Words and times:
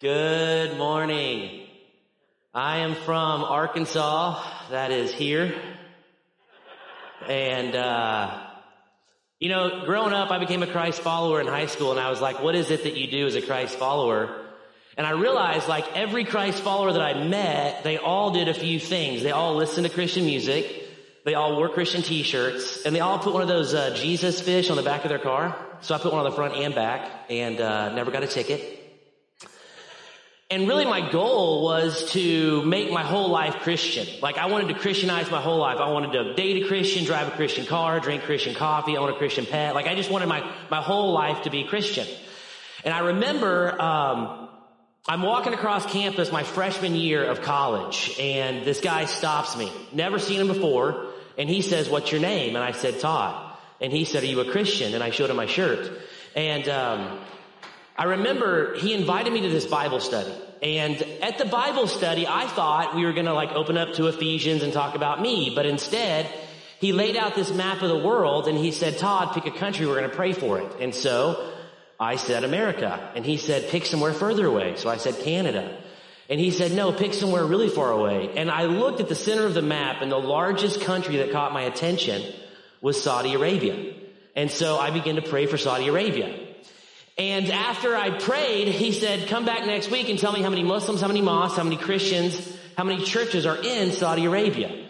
Good 0.00 0.78
morning. 0.78 1.66
I 2.54 2.78
am 2.78 2.94
from 2.94 3.44
Arkansas, 3.44 4.42
that 4.70 4.92
is 4.92 5.12
here. 5.12 5.54
And, 7.28 7.76
uh, 7.76 8.40
you 9.40 9.50
know, 9.50 9.84
growing 9.84 10.14
up, 10.14 10.30
I 10.30 10.38
became 10.38 10.62
a 10.62 10.66
Christ 10.66 11.02
follower 11.02 11.38
in 11.38 11.46
high 11.46 11.66
school 11.66 11.90
and 11.90 12.00
I 12.00 12.08
was 12.08 12.18
like, 12.18 12.42
what 12.42 12.54
is 12.54 12.70
it 12.70 12.84
that 12.84 12.96
you 12.96 13.10
do 13.10 13.26
as 13.26 13.34
a 13.34 13.42
Christ 13.42 13.76
follower? 13.76 14.46
And 14.96 15.06
I 15.06 15.10
realized 15.10 15.68
like 15.68 15.94
every 15.94 16.24
Christ 16.24 16.62
follower 16.62 16.94
that 16.94 17.02
I 17.02 17.22
met, 17.28 17.84
they 17.84 17.98
all 17.98 18.30
did 18.30 18.48
a 18.48 18.54
few 18.54 18.80
things. 18.80 19.22
They 19.22 19.32
all 19.32 19.54
listened 19.56 19.86
to 19.86 19.92
Christian 19.92 20.24
music. 20.24 20.82
They 21.26 21.34
all 21.34 21.56
wore 21.56 21.68
Christian 21.68 22.00
t-shirts 22.00 22.86
and 22.86 22.96
they 22.96 23.00
all 23.00 23.18
put 23.18 23.34
one 23.34 23.42
of 23.42 23.48
those 23.48 23.74
uh, 23.74 23.94
Jesus 23.94 24.40
fish 24.40 24.70
on 24.70 24.78
the 24.78 24.82
back 24.82 25.04
of 25.04 25.10
their 25.10 25.18
car. 25.18 25.54
So 25.82 25.94
I 25.94 25.98
put 25.98 26.10
one 26.10 26.24
on 26.24 26.30
the 26.30 26.34
front 26.34 26.54
and 26.54 26.74
back 26.74 27.26
and 27.28 27.60
uh, 27.60 27.92
never 27.92 28.10
got 28.10 28.22
a 28.22 28.26
ticket. 28.26 28.79
And 30.52 30.66
really 30.66 30.84
my 30.84 31.12
goal 31.12 31.62
was 31.62 32.10
to 32.10 32.64
make 32.64 32.90
my 32.90 33.04
whole 33.04 33.28
life 33.28 33.60
Christian. 33.60 34.08
Like 34.20 34.36
I 34.36 34.46
wanted 34.46 34.74
to 34.74 34.74
Christianize 34.74 35.30
my 35.30 35.40
whole 35.40 35.58
life. 35.58 35.78
I 35.78 35.88
wanted 35.90 36.10
to 36.12 36.34
date 36.34 36.64
a 36.64 36.66
Christian, 36.66 37.04
drive 37.04 37.28
a 37.28 37.30
Christian 37.30 37.66
car, 37.66 38.00
drink 38.00 38.24
Christian 38.24 38.56
coffee, 38.56 38.96
own 38.96 39.08
a 39.08 39.16
Christian 39.16 39.46
pet. 39.46 39.76
Like 39.76 39.86
I 39.86 39.94
just 39.94 40.10
wanted 40.10 40.26
my, 40.26 40.42
my 40.68 40.82
whole 40.82 41.12
life 41.12 41.42
to 41.42 41.50
be 41.50 41.62
Christian. 41.62 42.08
And 42.82 42.92
I 42.92 42.98
remember, 42.98 43.80
um, 43.80 44.48
I'm 45.06 45.22
walking 45.22 45.54
across 45.54 45.86
campus 45.86 46.32
my 46.32 46.42
freshman 46.42 46.96
year 46.96 47.24
of 47.24 47.42
college 47.42 48.16
and 48.18 48.64
this 48.64 48.80
guy 48.80 49.04
stops 49.04 49.56
me. 49.56 49.70
Never 49.92 50.18
seen 50.18 50.40
him 50.40 50.48
before. 50.48 51.12
And 51.38 51.48
he 51.48 51.62
says, 51.62 51.88
what's 51.88 52.10
your 52.10 52.20
name? 52.20 52.56
And 52.56 52.64
I 52.64 52.72
said, 52.72 52.98
Todd. 52.98 53.56
And 53.80 53.92
he 53.92 54.04
said, 54.04 54.24
are 54.24 54.26
you 54.26 54.40
a 54.40 54.50
Christian? 54.50 54.94
And 54.94 55.04
I 55.04 55.10
showed 55.10 55.30
him 55.30 55.36
my 55.36 55.46
shirt. 55.46 55.92
And, 56.34 56.68
um, 56.68 57.20
I 58.00 58.04
remember 58.04 58.74
he 58.76 58.94
invited 58.94 59.30
me 59.30 59.42
to 59.42 59.50
this 59.50 59.66
Bible 59.66 60.00
study. 60.00 60.32
And 60.62 60.96
at 61.20 61.36
the 61.36 61.44
Bible 61.44 61.86
study, 61.86 62.26
I 62.26 62.46
thought 62.46 62.96
we 62.96 63.04
were 63.04 63.12
going 63.12 63.26
to 63.26 63.34
like 63.34 63.52
open 63.52 63.76
up 63.76 63.92
to 63.96 64.06
Ephesians 64.06 64.62
and 64.62 64.72
talk 64.72 64.94
about 64.94 65.20
me. 65.20 65.52
But 65.54 65.66
instead, 65.66 66.24
he 66.78 66.94
laid 66.94 67.14
out 67.14 67.34
this 67.34 67.52
map 67.52 67.82
of 67.82 67.90
the 67.90 67.98
world 67.98 68.48
and 68.48 68.56
he 68.56 68.70
said, 68.70 68.96
Todd, 68.96 69.34
pick 69.34 69.44
a 69.44 69.50
country. 69.50 69.84
We're 69.84 69.98
going 69.98 70.08
to 70.08 70.16
pray 70.16 70.32
for 70.32 70.58
it. 70.60 70.72
And 70.80 70.94
so 70.94 71.52
I 72.00 72.16
said 72.16 72.42
America. 72.42 73.12
And 73.14 73.26
he 73.26 73.36
said, 73.36 73.68
pick 73.68 73.84
somewhere 73.84 74.14
further 74.14 74.46
away. 74.46 74.76
So 74.76 74.88
I 74.88 74.96
said 74.96 75.18
Canada. 75.18 75.78
And 76.30 76.40
he 76.40 76.52
said, 76.52 76.72
no, 76.72 76.92
pick 76.92 77.12
somewhere 77.12 77.44
really 77.44 77.68
far 77.68 77.90
away. 77.90 78.32
And 78.34 78.50
I 78.50 78.64
looked 78.64 79.00
at 79.00 79.10
the 79.10 79.14
center 79.14 79.44
of 79.44 79.52
the 79.52 79.60
map 79.60 80.00
and 80.00 80.10
the 80.10 80.16
largest 80.16 80.80
country 80.80 81.18
that 81.18 81.32
caught 81.32 81.52
my 81.52 81.64
attention 81.64 82.22
was 82.80 83.02
Saudi 83.02 83.34
Arabia. 83.34 83.92
And 84.34 84.50
so 84.50 84.78
I 84.78 84.90
began 84.90 85.16
to 85.16 85.22
pray 85.22 85.44
for 85.44 85.58
Saudi 85.58 85.88
Arabia. 85.88 86.46
And 87.20 87.52
after 87.52 87.94
I 87.94 88.18
prayed, 88.18 88.68
he 88.68 88.92
said, 88.92 89.28
come 89.28 89.44
back 89.44 89.66
next 89.66 89.90
week 89.90 90.08
and 90.08 90.18
tell 90.18 90.32
me 90.32 90.40
how 90.40 90.48
many 90.48 90.62
Muslims, 90.62 91.02
how 91.02 91.06
many 91.06 91.20
mosques, 91.20 91.58
how 91.58 91.64
many 91.64 91.76
Christians, 91.76 92.50
how 92.78 92.84
many 92.84 93.04
churches 93.04 93.44
are 93.44 93.58
in 93.62 93.92
Saudi 93.92 94.24
Arabia. 94.24 94.86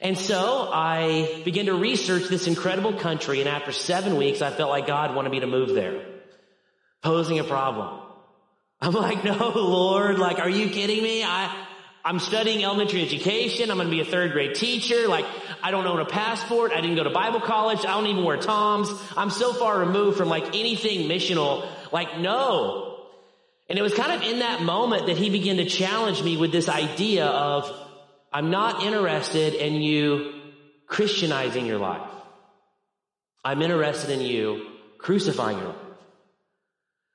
And 0.00 0.16
so 0.16 0.70
I 0.72 1.42
began 1.44 1.66
to 1.66 1.74
research 1.74 2.28
this 2.28 2.46
incredible 2.46 2.94
country 2.94 3.40
and 3.40 3.50
after 3.50 3.70
seven 3.70 4.16
weeks, 4.16 4.40
I 4.40 4.50
felt 4.50 4.70
like 4.70 4.86
God 4.86 5.14
wanted 5.14 5.30
me 5.30 5.40
to 5.40 5.46
move 5.46 5.74
there. 5.74 6.06
Posing 7.02 7.38
a 7.38 7.44
problem. 7.44 8.00
I'm 8.80 8.94
like, 8.94 9.22
no, 9.22 9.52
Lord, 9.54 10.18
like, 10.18 10.38
are 10.38 10.48
you 10.48 10.70
kidding 10.70 11.02
me? 11.02 11.22
I, 11.22 11.54
I'm 12.02 12.18
studying 12.18 12.64
elementary 12.64 13.02
education. 13.02 13.70
I'm 13.70 13.76
going 13.76 13.88
to 13.88 13.90
be 13.90 14.00
a 14.00 14.04
third 14.04 14.32
grade 14.32 14.54
teacher. 14.54 15.08
Like, 15.08 15.24
I 15.62 15.70
don't 15.70 15.86
own 15.86 16.00
a 16.00 16.04
passport. 16.04 16.72
I 16.72 16.82
didn't 16.82 16.96
go 16.96 17.04
to 17.04 17.10
Bible 17.10 17.40
college. 17.40 17.80
I 17.80 17.92
don't 17.92 18.06
even 18.06 18.24
wear 18.24 18.36
Toms. 18.36 18.90
I'm 19.16 19.30
so 19.30 19.54
far 19.54 19.78
removed 19.80 20.18
from 20.18 20.28
like 20.28 20.48
anything 20.48 21.08
missional. 21.08 21.66
Like, 21.92 22.18
no. 22.18 23.06
And 23.68 23.78
it 23.78 23.82
was 23.82 23.94
kind 23.94 24.12
of 24.12 24.22
in 24.22 24.40
that 24.40 24.62
moment 24.62 25.06
that 25.06 25.16
he 25.16 25.30
began 25.30 25.56
to 25.56 25.64
challenge 25.64 26.22
me 26.22 26.36
with 26.36 26.52
this 26.52 26.68
idea 26.68 27.26
of, 27.26 27.70
I'm 28.32 28.50
not 28.50 28.82
interested 28.82 29.54
in 29.54 29.74
you 29.74 30.32
Christianizing 30.86 31.66
your 31.66 31.78
life. 31.78 32.10
I'm 33.44 33.62
interested 33.62 34.10
in 34.10 34.20
you 34.20 34.66
crucifying 34.98 35.58
your 35.58 35.68
life. 35.68 35.76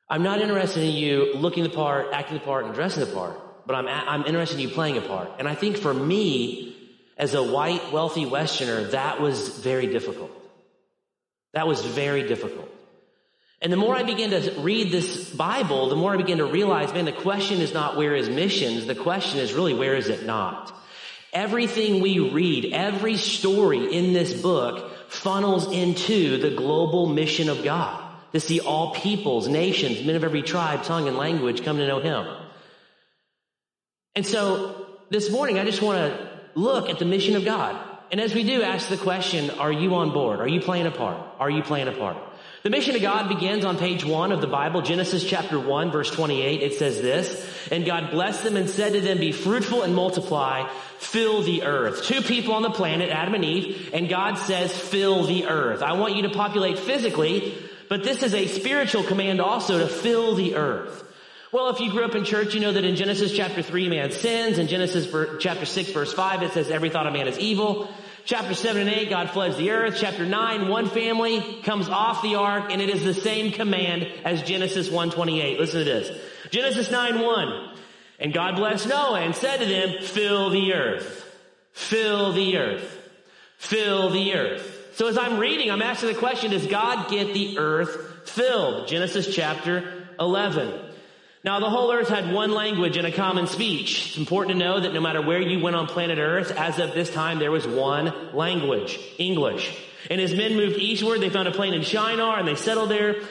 I'm 0.09 0.23
not 0.23 0.41
interested 0.41 0.83
in 0.83 0.95
you 0.95 1.33
looking 1.35 1.63
the 1.63 1.69
part, 1.69 2.07
acting 2.13 2.39
the 2.39 2.43
part, 2.43 2.65
and 2.65 2.73
dressing 2.73 3.05
the 3.05 3.13
part 3.13 3.39
but 3.69 3.75
I'm, 3.75 3.87
I'm 3.87 4.25
interested 4.25 4.55
in 4.55 4.61
you 4.67 4.69
playing 4.69 4.97
a 4.97 5.01
part. 5.01 5.29
And 5.37 5.47
I 5.47 5.53
think 5.53 5.77
for 5.77 5.93
me, 5.93 6.75
as 7.19 7.35
a 7.35 7.43
white, 7.43 7.91
wealthy 7.91 8.25
Westerner, 8.25 8.85
that 8.85 9.21
was 9.21 9.59
very 9.59 9.85
difficult. 9.85 10.31
That 11.53 11.67
was 11.67 11.85
very 11.85 12.27
difficult. 12.27 12.67
And 13.61 13.73
the 13.73 13.77
more 13.77 13.95
I 13.95 14.03
began 14.03 14.29
to 14.29 14.53
read 14.59 14.91
this 14.91 15.29
Bible, 15.29 15.89
the 15.89 15.95
more 15.95 16.13
I 16.13 16.17
began 16.17 16.37
to 16.37 16.45
realize, 16.45 16.93
man, 16.93 17.05
the 17.05 17.11
question 17.11 17.59
is 17.59 17.73
not 17.73 17.97
where 17.97 18.15
is 18.15 18.29
missions. 18.29 18.85
The 18.85 18.95
question 18.95 19.39
is 19.39 19.53
really 19.53 19.73
where 19.73 19.95
is 19.95 20.07
it 20.07 20.25
not? 20.25 20.73
Everything 21.33 22.01
we 22.01 22.19
read, 22.19 22.73
every 22.73 23.17
story 23.17 23.93
in 23.93 24.13
this 24.13 24.33
book 24.33 24.91
funnels 25.09 25.71
into 25.71 26.37
the 26.37 26.51
global 26.51 27.07
mission 27.07 27.49
of 27.49 27.63
God 27.63 28.05
to 28.31 28.39
see 28.39 28.61
all 28.61 28.93
peoples, 28.93 29.47
nations, 29.47 30.05
men 30.05 30.15
of 30.15 30.23
every 30.23 30.41
tribe, 30.41 30.83
tongue, 30.83 31.07
and 31.07 31.17
language 31.17 31.63
come 31.63 31.77
to 31.77 31.87
know 31.87 31.99
Him. 31.99 32.27
And 34.15 34.25
so 34.25 34.87
this 35.09 35.29
morning, 35.31 35.59
I 35.59 35.65
just 35.65 35.81
want 35.81 35.97
to 35.97 36.29
look 36.55 36.89
at 36.89 36.99
the 36.99 37.05
mission 37.05 37.35
of 37.35 37.43
God. 37.43 37.79
And 38.11 38.21
as 38.21 38.33
we 38.33 38.43
do, 38.43 38.63
ask 38.63 38.87
the 38.87 38.97
question, 38.97 39.49
are 39.51 39.71
you 39.71 39.95
on 39.95 40.11
board? 40.11 40.39
Are 40.39 40.47
you 40.47 40.61
playing 40.61 40.87
a 40.87 40.91
part? 40.91 41.17
Are 41.39 41.49
you 41.49 41.61
playing 41.61 41.87
a 41.87 41.91
part? 41.91 42.17
The 42.61 42.69
mission 42.69 42.93
of 42.93 43.01
God 43.01 43.29
begins 43.29 43.63
on 43.63 43.77
page 43.77 44.03
one 44.03 44.33
of 44.33 44.41
the 44.41 44.47
Bible, 44.47 44.81
Genesis 44.81 45.23
chapter 45.23 45.57
one, 45.57 45.91
verse 45.91 46.11
28. 46.11 46.61
It 46.61 46.73
says 46.73 47.01
this, 47.01 47.49
and 47.71 47.85
God 47.85 48.11
blessed 48.11 48.43
them 48.43 48.57
and 48.57 48.69
said 48.69 48.91
to 48.93 49.01
them, 49.01 49.17
be 49.17 49.31
fruitful 49.31 49.83
and 49.83 49.95
multiply, 49.95 50.69
fill 50.97 51.41
the 51.41 51.63
earth. 51.63 52.03
Two 52.03 52.21
people 52.21 52.53
on 52.53 52.61
the 52.61 52.69
planet, 52.69 53.11
Adam 53.11 53.33
and 53.33 53.45
Eve, 53.45 53.91
and 53.93 54.09
God 54.09 54.37
says, 54.37 54.77
fill 54.77 55.23
the 55.23 55.47
earth. 55.47 55.81
I 55.81 55.93
want 55.93 56.17
you 56.17 56.23
to 56.23 56.31
populate 56.31 56.77
physically, 56.77 57.57
but 57.87 58.03
this 58.03 58.23
is 58.23 58.33
a 58.33 58.47
spiritual 58.47 59.03
command 59.03 59.39
also 59.39 59.79
to 59.79 59.87
fill 59.87 60.35
the 60.35 60.55
earth. 60.57 61.05
Well, 61.53 61.69
if 61.69 61.79
you 61.79 61.89
grew 61.91 62.03
up 62.03 62.13
in 62.13 62.25
church, 62.25 62.53
you 62.55 62.59
know 62.59 62.73
that 62.73 62.83
in 62.83 62.97
Genesis 62.97 63.31
chapter 63.31 63.61
3, 63.61 63.87
man 63.87 64.11
sins. 64.11 64.57
In 64.57 64.67
Genesis 64.67 65.07
chapter 65.39 65.65
6, 65.65 65.91
verse 65.91 66.11
5, 66.11 66.43
it 66.43 66.51
says 66.51 66.69
every 66.69 66.89
thought 66.89 67.07
of 67.07 67.13
man 67.13 67.29
is 67.29 67.39
evil. 67.39 67.89
Chapter 68.29 68.53
7 68.53 68.87
and 68.87 68.91
8, 68.91 69.09
God 69.09 69.31
floods 69.31 69.57
the 69.57 69.71
earth. 69.71 69.97
Chapter 69.97 70.23
9, 70.23 70.67
one 70.67 70.87
family 70.87 71.63
comes 71.63 71.89
off 71.89 72.21
the 72.21 72.35
ark, 72.35 72.65
and 72.69 72.79
it 72.79 72.87
is 72.87 73.03
the 73.03 73.15
same 73.15 73.51
command 73.51 74.07
as 74.23 74.43
Genesis 74.43 74.87
1.28. 74.87 75.57
Listen 75.57 75.79
to 75.79 75.83
this. 75.83 76.15
Genesis 76.51 76.91
9, 76.91 77.21
1. 77.21 77.77
And 78.19 78.31
God 78.31 78.55
blessed 78.55 78.87
Noah 78.87 79.21
and 79.21 79.35
said 79.35 79.57
to 79.57 79.65
them, 79.65 80.03
fill 80.03 80.51
the 80.51 80.75
earth. 80.75 81.35
Fill 81.71 82.31
the 82.33 82.57
earth. 82.59 82.99
Fill 83.57 84.11
the 84.11 84.35
earth. 84.35 84.91
So 84.93 85.07
as 85.07 85.17
I'm 85.17 85.39
reading, 85.39 85.71
I'm 85.71 85.81
asking 85.81 86.09
the 86.09 86.19
question, 86.19 86.51
does 86.51 86.67
God 86.67 87.09
get 87.09 87.33
the 87.33 87.57
earth 87.57 88.29
filled? 88.29 88.87
Genesis 88.87 89.33
chapter 89.33 90.07
11. 90.19 90.88
Now 91.43 91.59
the 91.59 91.69
whole 91.69 91.91
earth 91.91 92.09
had 92.09 92.33
one 92.33 92.51
language 92.51 92.97
and 92.97 93.07
a 93.07 93.11
common 93.11 93.47
speech. 93.47 94.07
It's 94.07 94.17
important 94.17 94.59
to 94.59 94.65
know 94.65 94.79
that 94.81 94.93
no 94.93 94.99
matter 94.99 95.21
where 95.21 95.39
you 95.39 95.59
went 95.59 95.75
on 95.75 95.87
planet 95.87 96.19
earth, 96.19 96.51
as 96.51 96.79
of 96.79 96.93
this 96.93 97.09
time, 97.09 97.39
there 97.39 97.51
was 97.51 97.65
one 97.65 98.35
language, 98.35 98.99
English. 99.17 99.73
And 100.09 100.19
as 100.19 100.33
men 100.33 100.55
moved 100.55 100.77
eastward, 100.77 101.21
they 101.21 101.29
found 101.29 101.47
a 101.47 101.51
plain 101.51 101.73
in 101.73 101.83
Shinar 101.83 102.39
and 102.39 102.47
they 102.47 102.55
settled 102.55 102.89
there. 102.89 103.21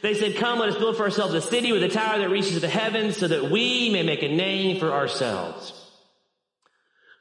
They 0.00 0.14
said, 0.14 0.36
come, 0.36 0.60
let 0.60 0.68
us 0.68 0.76
build 0.76 0.96
for 0.96 1.04
ourselves 1.04 1.34
a 1.34 1.40
city 1.40 1.72
with 1.72 1.82
a 1.82 1.88
tower 1.88 2.18
that 2.18 2.30
reaches 2.30 2.52
to 2.52 2.60
the 2.60 2.68
heavens 2.68 3.16
so 3.16 3.26
that 3.26 3.50
we 3.50 3.90
may 3.90 4.04
make 4.04 4.22
a 4.22 4.28
name 4.28 4.78
for 4.78 4.92
ourselves. 4.92 5.72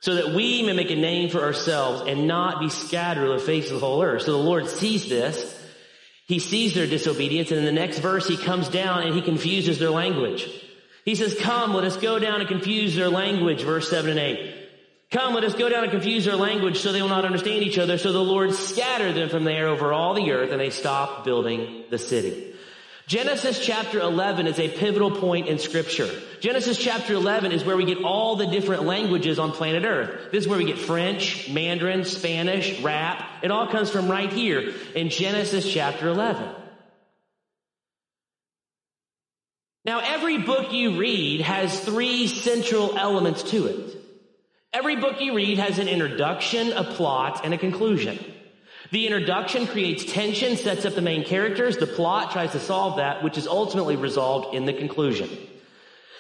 So 0.02 0.16
that 0.16 0.36
we 0.36 0.62
may 0.62 0.74
make 0.74 0.92
a 0.92 0.96
name 0.96 1.30
for 1.30 1.42
ourselves 1.42 2.04
and 2.08 2.28
not 2.28 2.60
be 2.60 2.70
scattered 2.70 3.28
on 3.28 3.38
the 3.38 3.44
face 3.44 3.72
of 3.72 3.80
the 3.80 3.86
whole 3.86 4.04
earth. 4.04 4.24
So 4.24 4.34
the 4.34 4.38
Lord 4.38 4.68
sees 4.68 5.10
this 5.10 5.65
he 6.26 6.40
sees 6.40 6.74
their 6.74 6.88
disobedience 6.88 7.52
and 7.52 7.60
in 7.60 7.66
the 7.66 7.72
next 7.72 8.00
verse 8.00 8.28
he 8.28 8.38
comes 8.38 8.68
down 8.68 9.04
and 9.04 9.16
he 9.16 9.22
confuses 9.22 9.80
their 9.80 9.92
language. 9.92 10.50
He 11.06 11.14
says, 11.14 11.38
come, 11.40 11.74
let 11.74 11.84
us 11.84 11.98
go 11.98 12.18
down 12.18 12.40
and 12.40 12.50
confuse 12.50 12.96
their 12.96 13.10
language, 13.10 13.62
verse 13.62 13.90
7 13.90 14.10
and 14.10 14.20
8. 14.20 14.56
Come, 15.12 15.36
let 15.36 15.44
us 15.44 15.54
go 15.54 15.70
down 15.70 15.84
and 15.84 15.92
confuse 15.92 16.26
their 16.26 16.36
language 16.36 16.80
so 16.80 16.92
they 16.92 17.02
will 17.02 17.10
not 17.10 17.26
understand 17.26 17.62
each 17.62 17.78
other. 17.78 18.00
So 18.00 18.12
the 18.12 18.24
Lord 18.24 18.54
scattered 18.54 19.14
them 19.14 19.30
from 19.30 19.44
there 19.44 19.68
over 19.68 19.94
all 19.94 20.16
the 20.16 20.32
earth 20.32 20.52
and 20.52 20.60
they 20.60 20.72
stopped 20.72 21.26
building 21.26 21.84
the 21.92 22.00
city. 22.00 22.54
Genesis 23.06 23.64
chapter 23.64 24.00
11 24.00 24.48
is 24.48 24.58
a 24.58 24.68
pivotal 24.68 25.12
point 25.12 25.48
in 25.48 25.60
scripture. 25.60 26.10
Genesis 26.46 26.78
chapter 26.78 27.16
11 27.16 27.52
is 27.54 27.64
where 27.64 27.76
we 27.76 27.86
get 27.86 28.04
all 28.04 28.36
the 28.36 28.46
different 28.46 28.84
languages 28.84 29.40
on 29.40 29.52
planet 29.52 29.84
earth. 29.84 30.32
This 30.32 30.44
is 30.44 30.48
where 30.48 30.60
we 30.60 30.66
get 30.66 30.78
French, 30.78 31.50
Mandarin, 31.50 32.06
Spanish, 32.06 32.82
rap. 32.82 33.28
It 33.42 33.50
all 33.50 33.66
comes 33.72 33.90
from 33.90 34.12
right 34.12 34.32
here 34.32 34.72
in 34.94 35.10
Genesis 35.10 35.68
chapter 35.68 36.08
11. 36.08 36.48
Now 39.86 40.02
every 40.02 40.38
book 40.38 40.72
you 40.72 41.00
read 41.00 41.42
has 41.42 41.80
three 41.80 42.28
central 42.28 42.96
elements 42.96 43.42
to 43.50 43.66
it. 43.66 43.98
Every 44.72 44.98
book 44.98 45.20
you 45.22 45.36
read 45.36 45.58
has 45.58 45.80
an 45.80 45.88
introduction, 45.88 46.74
a 46.74 46.84
plot, 46.84 47.42
and 47.44 47.56
a 47.56 47.58
conclusion. 47.58 48.24
The 48.92 49.08
introduction 49.08 49.66
creates 49.66 50.06
tension, 50.06 50.58
sets 50.58 50.86
up 50.86 50.94
the 50.94 51.02
main 51.02 51.24
characters. 51.24 51.78
The 51.78 51.88
plot 51.88 52.34
tries 52.34 52.52
to 52.52 52.60
solve 52.60 52.98
that, 52.98 53.24
which 53.24 53.36
is 53.36 53.48
ultimately 53.48 53.96
resolved 53.96 54.54
in 54.54 54.66
the 54.66 54.74
conclusion. 54.74 55.28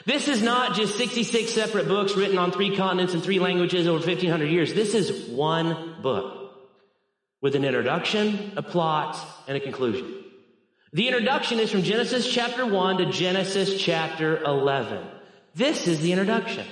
This 0.05 0.27
is 0.27 0.41
not 0.41 0.75
just 0.75 0.97
66 0.97 1.51
separate 1.51 1.87
books 1.87 2.15
written 2.15 2.37
on 2.37 2.51
three 2.51 2.75
continents 2.75 3.13
and 3.13 3.23
three 3.23 3.39
languages 3.39 3.87
over 3.87 3.97
1500 3.97 4.45
years. 4.45 4.73
This 4.73 4.93
is 4.93 5.29
one 5.29 6.01
book 6.01 6.51
with 7.41 7.55
an 7.55 7.63
introduction, 7.63 8.53
a 8.57 8.63
plot, 8.63 9.17
and 9.47 9.55
a 9.55 9.59
conclusion. 9.59 10.23
The 10.93 11.07
introduction 11.07 11.59
is 11.59 11.71
from 11.71 11.83
Genesis 11.83 12.31
chapter 12.31 12.65
1 12.65 12.97
to 12.97 13.05
Genesis 13.07 13.81
chapter 13.81 14.41
11. 14.43 15.05
This 15.53 15.87
is 15.87 15.99
the 16.01 16.11
introduction. 16.11 16.65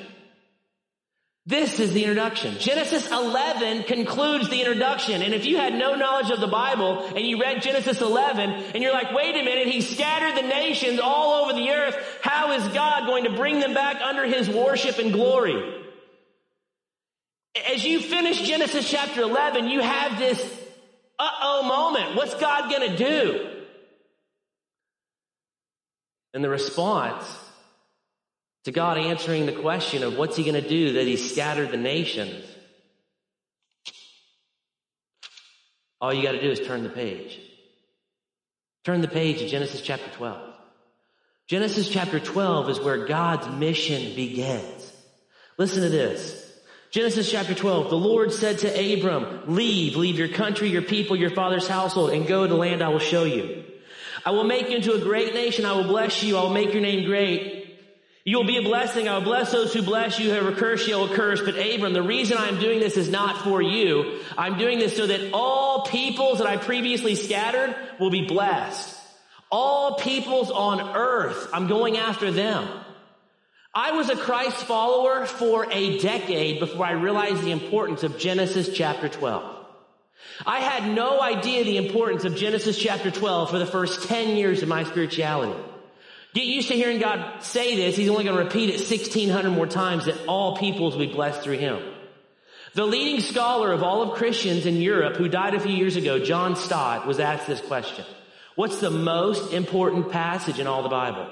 This 1.46 1.82
is 1.82 1.92
the 1.92 2.04
introduction. 2.04 2.56
Genesis 2.58 3.12
11 3.12 3.84
concludes 3.84 4.50
the 4.50 4.62
introduction. 4.62 5.22
And 5.22 5.34
if 5.34 5.46
you 5.46 5.58
had 5.58 5.74
no 5.74 5.96
knowledge 5.96 6.32
of 6.32 6.40
the 6.40 6.48
Bible 6.48 7.06
and 7.06 7.20
you 7.20 7.42
read 7.42 7.62
Genesis 7.62 8.00
11 8.00 8.50
and 8.50 8.82
you're 8.82 8.94
like, 8.94 9.12
wait 9.12 9.36
a 9.36 9.44
minute, 9.44 9.68
he 9.68 9.82
scattered 9.82 10.38
the 10.38 10.48
nations 10.48 11.02
all 11.02 11.44
over 11.44 11.54
the 11.54 11.70
earth. 11.70 11.98
How 12.44 12.52
is 12.52 12.68
God 12.74 13.06
going 13.06 13.24
to 13.24 13.30
bring 13.30 13.62
them 13.62 13.74
back 13.74 14.02
under 14.02 14.26
his 14.26 14.50
worship 14.50 15.00
and 15.00 15.14
glory? 15.14 15.56
As 17.74 17.86
you 17.86 18.02
finish 18.02 18.42
Genesis 18.42 18.90
chapter 18.90 19.22
11, 19.22 19.70
you 19.70 19.80
have 19.80 20.20
this 20.20 20.42
uh-oh 21.18 21.64
moment. 21.64 22.18
What's 22.18 22.36
God 22.36 22.70
going 22.70 22.92
to 22.92 22.98
do? 22.98 23.50
And 26.34 26.44
the 26.44 26.50
response 26.50 27.24
to 28.66 28.74
God 28.74 28.98
answering 28.98 29.46
the 29.46 29.54
question 29.54 30.04
of 30.04 30.18
what's 30.18 30.36
he 30.36 30.44
going 30.44 30.62
to 30.62 30.68
do 30.68 30.94
that 30.94 31.08
he 31.08 31.16
scattered 31.16 31.72
the 31.72 31.78
nations. 31.78 32.44
All 36.02 36.14
you 36.14 36.22
got 36.22 36.34
to 36.34 36.42
do 36.42 36.52
is 36.52 36.60
turn 36.60 36.84
the 36.84 36.90
page. 36.90 37.40
Turn 38.84 39.00
the 39.00 39.08
page 39.08 39.40
to 39.40 39.48
Genesis 39.48 39.80
chapter 39.80 40.10
12. 40.18 40.53
Genesis 41.54 41.88
chapter 41.88 42.20
12 42.20 42.72
is 42.72 42.80
where 42.80 43.06
God's 43.06 43.48
mission 43.60 44.16
begins. 44.16 44.92
Listen 45.60 45.84
to 45.84 45.90
this. 45.90 46.52
Genesis 46.90 47.30
chapter 47.30 47.54
12, 47.54 47.92
the 47.92 47.96
Lord 47.96 48.34
said 48.34 48.58
to 48.58 48.70
Abram, 48.70 49.44
leave, 49.46 49.96
leave 49.96 50.18
your 50.18 50.30
country, 50.30 50.70
your 50.70 50.82
people, 50.82 51.16
your 51.16 51.30
father's 51.30 51.68
household, 51.68 52.10
and 52.10 52.26
go 52.26 52.42
to 52.42 52.50
the 52.52 52.58
land 52.58 52.82
I 52.82 52.90
will 52.90 52.98
show 52.98 53.26
you. 53.26 53.66
I 54.26 54.32
will 54.32 54.46
make 54.46 54.72
you 54.72 54.78
into 54.78 54.94
a 54.94 55.00
great 55.00 55.36
nation. 55.36 55.64
I 55.64 55.74
will 55.74 55.84
bless 55.84 56.24
you. 56.24 56.38
I 56.38 56.42
will 56.42 56.56
make 56.56 56.74
your 56.74 56.82
name 56.82 57.06
great. 57.06 57.78
You 58.26 58.38
will 58.38 58.48
be 58.48 58.58
a 58.58 58.64
blessing. 58.64 59.08
I 59.08 59.20
will 59.20 59.26
bless 59.26 59.52
those 59.52 59.76
who 59.76 59.84
bless 59.84 60.18
you. 60.18 60.32
Whoever 60.32 60.54
curse 60.54 60.88
you, 60.88 60.96
I 60.96 61.02
will 61.02 61.16
curse. 61.16 61.40
But 61.40 61.54
Abram, 61.60 61.94
the 61.94 62.02
reason 62.02 62.36
I'm 62.40 62.60
doing 62.60 62.80
this 62.80 62.98
is 62.98 63.10
not 63.10 63.44
for 63.44 63.62
you. 63.62 64.22
I'm 64.40 64.58
doing 64.58 64.80
this 64.80 64.98
so 64.98 65.06
that 65.06 65.34
all 65.34 65.86
peoples 65.86 66.40
that 66.40 66.48
I 66.48 66.58
previously 66.58 67.14
scattered 67.14 67.76
will 68.00 68.10
be 68.10 68.26
blessed. 68.26 69.02
All 69.56 69.98
peoples 69.98 70.50
on 70.50 70.82
earth, 70.96 71.50
I'm 71.54 71.68
going 71.68 71.96
after 71.96 72.32
them. 72.32 72.68
I 73.72 73.92
was 73.92 74.10
a 74.10 74.16
Christ 74.16 74.58
follower 74.66 75.28
for 75.28 75.72
a 75.72 76.00
decade 76.00 76.60
before 76.60 76.88
I 76.88 76.94
realized 76.94 77.44
the 77.44 77.52
importance 77.52 78.02
of 78.02 78.18
Genesis 78.18 78.76
chapter 78.76 79.10
12. 79.10 79.44
I 80.44 80.60
had 80.60 80.96
no 80.96 81.22
idea 81.22 81.66
the 81.66 81.78
importance 81.78 82.26
of 82.26 82.36
Genesis 82.36 82.80
chapter 82.80 83.12
12 83.12 83.52
for 83.52 83.60
the 83.60 83.68
first 83.68 84.08
10 84.08 84.38
years 84.38 84.64
of 84.64 84.70
my 84.70 84.86
spirituality. 84.86 85.54
Get 86.34 86.46
used 86.46 86.70
to 86.70 86.74
hearing 86.74 86.98
God 86.98 87.44
say 87.44 87.76
this. 87.76 87.96
He's 87.96 88.10
only 88.10 88.24
going 88.24 88.36
to 88.36 88.44
repeat 88.44 88.70
it 88.70 88.80
1600 88.80 89.52
more 89.52 89.68
times 89.68 90.06
that 90.06 90.18
all 90.26 90.58
peoples 90.58 90.96
will 90.96 91.06
be 91.06 91.14
blessed 91.14 91.44
through 91.44 91.60
him. 91.60 91.80
The 92.74 92.88
leading 92.88 93.22
scholar 93.22 93.72
of 93.72 93.84
all 93.84 94.02
of 94.02 94.18
Christians 94.18 94.66
in 94.66 94.82
Europe 94.82 95.16
who 95.16 95.30
died 95.30 95.54
a 95.54 95.60
few 95.60 95.76
years 95.76 95.96
ago, 95.96 96.18
John 96.18 96.56
Stott, 96.56 97.06
was 97.06 97.20
asked 97.20 97.46
this 97.46 97.62
question. 97.62 98.04
What's 98.56 98.80
the 98.80 98.92
most 98.92 99.54
important 99.54 100.12
passage 100.12 100.60
in 100.60 100.68
all 100.68 100.84
the 100.84 100.90
Bible? 100.90 101.28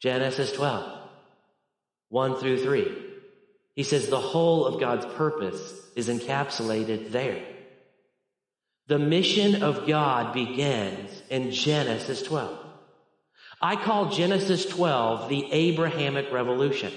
Genesis 0.00 0.52
12, 0.52 0.98
1 2.10 2.36
through 2.36 2.62
3. 2.62 3.04
He 3.74 3.82
says 3.82 4.08
the 4.08 4.20
whole 4.20 4.66
of 4.66 4.80
God's 4.80 5.06
purpose 5.06 5.60
is 5.96 6.08
encapsulated 6.08 7.10
there. 7.10 7.42
The 8.88 8.98
mission 8.98 9.62
of 9.62 9.86
God 9.86 10.32
begins 10.32 11.10
in 11.30 11.50
Genesis 11.50 12.22
12. 12.22 12.58
I 13.60 13.76
call 13.76 14.10
Genesis 14.10 14.66
12 14.66 15.28
the 15.28 15.52
Abrahamic 15.52 16.32
revolution. 16.32 16.92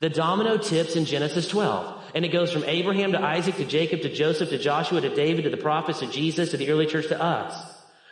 The 0.00 0.10
domino 0.10 0.58
tips 0.58 0.94
in 0.94 1.06
Genesis 1.06 1.48
12. 1.48 1.94
And 2.14 2.24
it 2.24 2.28
goes 2.28 2.52
from 2.52 2.64
Abraham 2.64 3.12
to 3.12 3.20
Isaac 3.20 3.56
to 3.56 3.64
Jacob 3.64 4.02
to 4.02 4.12
Joseph 4.12 4.50
to 4.50 4.58
Joshua 4.58 5.00
to 5.00 5.14
David 5.14 5.44
to 5.44 5.50
the 5.50 5.56
prophets 5.56 6.00
to 6.00 6.06
Jesus 6.06 6.50
to 6.50 6.56
the 6.56 6.70
early 6.70 6.86
church 6.86 7.08
to 7.08 7.20
us. 7.20 7.54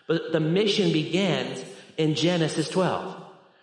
But 0.07 0.33
the 0.33 0.41
mission 0.41 0.93
begins 0.93 1.65
in 1.97 2.15
Genesis 2.15 2.69
12. 2.69 3.23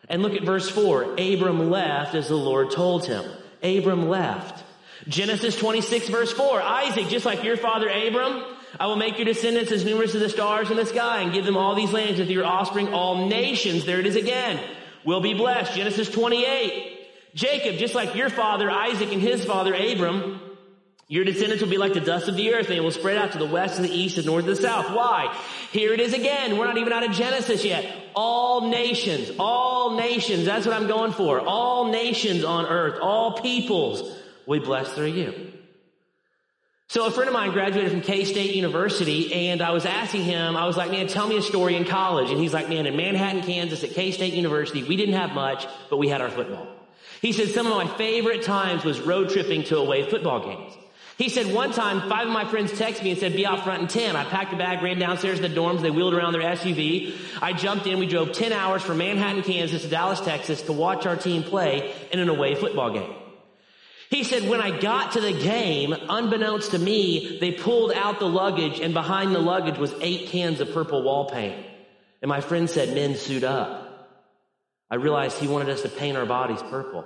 And 0.09 0.21
look 0.21 0.33
at 0.33 0.44
verse 0.44 0.69
4. 0.69 1.15
Abram 1.19 1.69
left 1.69 2.15
as 2.15 2.27
the 2.27 2.35
Lord 2.35 2.71
told 2.71 3.06
him. 3.06 3.23
Abram 3.63 4.09
left. 4.09 4.63
Genesis 5.07 5.56
26 5.56 6.09
verse 6.09 6.31
4. 6.33 6.62
Isaac, 6.62 7.07
just 7.07 7.25
like 7.25 7.44
your 7.44 7.57
father 7.57 7.89
Abram, 7.89 8.44
I 8.79 8.85
will 8.85 8.95
make 8.95 9.18
your 9.18 9.25
descendants 9.25 9.71
as 9.71 9.83
numerous 9.83 10.13
as 10.13 10.21
the 10.21 10.29
stars 10.29 10.69
in 10.69 10.77
the 10.77 10.85
sky 10.85 11.21
and 11.21 11.33
give 11.33 11.45
them 11.45 11.57
all 11.57 11.75
these 11.75 11.91
lands 11.91 12.19
and 12.19 12.27
to 12.27 12.33
your 12.33 12.45
offspring 12.45 12.94
all 12.94 13.27
nations. 13.27 13.85
There 13.85 14.00
it 14.00 14.06
is 14.06 14.15
again. 14.15 14.59
Will 15.03 15.21
be 15.21 15.33
blessed. 15.33 15.73
Genesis 15.73 16.09
28. 16.09 16.90
Jacob, 17.33 17.78
just 17.78 17.95
like 17.95 18.16
your 18.16 18.30
father 18.30 18.69
Isaac 18.69 19.12
and 19.12 19.22
his 19.22 19.45
father 19.45 19.74
Abram, 19.74 20.42
your 21.07 21.25
descendants 21.25 21.62
will 21.62 21.69
be 21.69 21.78
like 21.78 21.94
the 21.94 22.00
dust 22.00 22.30
of 22.30 22.36
the 22.36 22.54
earth. 22.54 22.68
And 22.68 22.78
they 22.78 22.80
will 22.80 22.92
spread 22.92 23.18
out 23.18 23.33
to 23.33 23.38
the 23.38 23.45
west 23.45 23.78
and 23.78 23.86
the 23.86 23.94
east 23.94 24.18
and 24.18 24.25
north 24.25 24.45
and 24.45 24.56
the 24.56 24.62
south. 24.62 24.95
Why? 24.95 25.38
Here 25.72 25.94
it 25.94 26.00
is 26.00 26.13
again. 26.13 26.57
We're 26.57 26.68
not 26.68 26.78
even 26.78 26.94
out 26.94 27.04
of 27.04 27.12
Genesis 27.12 27.66
yet. 27.66 27.86
All 28.16 28.69
nations, 28.69 29.31
all 29.39 29.98
nations. 29.98 30.45
That's 30.45 30.66
what 30.66 30.75
I'm 30.75 30.88
going 30.88 31.12
for. 31.12 31.42
All 31.42 31.92
nations 31.92 32.44
on 32.44 32.66
earth, 32.66 33.00
all 33.01 33.42
peoples 33.42 34.01
will 34.45 34.60
be 34.60 34.66
blessed 34.66 34.94
through 34.94 35.07
you. 35.07 35.51
So 36.88 37.06
a 37.06 37.12
friend 37.12 37.30
of 37.30 37.33
mine 37.33 37.51
graduated 37.51 37.92
from 37.92 38.01
K-State 38.01 38.54
University 38.54 39.33
and 39.33 39.62
I 39.62 39.72
was 39.72 39.86
asking 39.86 40.24
him, 40.24 40.57
I 40.57 40.66
was 40.66 40.75
like, 40.75 40.92
man, 40.92 41.07
tell 41.07 41.25
me 41.25 41.38
a 41.38 41.42
story 41.42 41.78
in 41.78 41.86
college. 41.86 42.31
And 42.31 42.39
he's 42.39 42.54
like, 42.54 42.68
man, 42.68 42.86
in 42.86 42.98
Manhattan, 42.98 43.44
Kansas 43.44 43.81
at 43.86 43.92
K-State 43.92 44.33
University, 44.33 44.83
we 44.83 44.98
didn't 44.98 45.16
have 45.16 45.31
much, 45.31 45.68
but 45.89 45.98
we 45.98 46.10
had 46.10 46.19
our 46.19 46.30
football. 46.30 46.68
He 47.21 47.33
said 47.33 47.50
some 47.50 47.68
of 47.68 47.73
my 47.75 47.88
favorite 47.97 48.41
times 48.41 48.83
was 48.83 49.00
road 49.00 49.29
tripping 49.29 49.63
to 49.65 49.77
away 49.77 50.09
football 50.09 50.44
games. 50.44 50.73
He 51.18 51.29
said 51.29 51.53
one 51.53 51.71
time, 51.71 52.09
five 52.09 52.25
of 52.25 52.33
my 52.33 52.45
friends 52.45 52.71
texted 52.71 53.03
me 53.03 53.12
and 53.12 53.19
said, 53.19 53.35
be 53.35 53.45
out 53.45 53.63
front 53.63 53.83
in 53.83 53.88
10. 53.88 54.15
I 54.15 54.23
packed 54.23 54.53
a 54.53 54.57
bag, 54.57 54.81
ran 54.81 54.97
downstairs 54.97 55.39
to 55.39 55.47
the 55.47 55.53
dorms. 55.53 55.81
They 55.81 55.91
wheeled 55.91 56.15
around 56.15 56.33
their 56.33 56.41
SUV. 56.41 57.13
I 57.39 57.53
jumped 57.53 57.85
in. 57.85 58.00
We 58.00 58.07
drove 58.07 58.31
10 58.31 58.51
hours 58.51 58.81
from 58.81 58.97
Manhattan, 58.97 59.44
Kansas 59.44 59.83
to 59.83 59.87
Dallas, 59.87 60.19
Texas 60.19 60.63
to 60.63 60.73
watch 60.73 61.06
our 61.06 61.16
team 61.16 61.44
play 61.44 61.94
in 62.11 62.19
an 62.19 62.28
away 62.28 62.56
football 62.56 62.92
game. 62.92 63.13
He 64.09 64.23
said, 64.23 64.49
when 64.49 64.61
I 64.61 64.80
got 64.80 65.11
to 65.11 65.21
the 65.21 65.31
game, 65.31 65.94
unbeknownst 65.94 66.71
to 66.71 66.80
me, 66.80 67.37
they 67.40 67.51
pulled 67.51 67.92
out 67.92 68.19
the 68.19 68.28
luggage 68.28 68.80
and 68.80 68.95
behind 68.95 69.35
the 69.35 69.40
luggage 69.40 69.78
was 69.78 69.94
eight 70.01 70.30
cans 70.30 70.59
of 70.59 70.73
purple 70.73 71.04
wall 71.04 71.30
paint. 71.30 71.68
And 72.23 72.30
my 72.30 72.42
friend 72.42 72.68
said, 72.68 72.95
men 72.95 73.16
suit 73.16 73.44
up. 73.44 73.81
I 74.92 74.95
realized 74.95 75.38
he 75.38 75.48
wanted 75.48 75.69
us 75.69 75.83
to 75.83 75.90
paint 75.90 76.18
our 76.18 76.26
bodies 76.26 76.62
purple. 76.62 77.06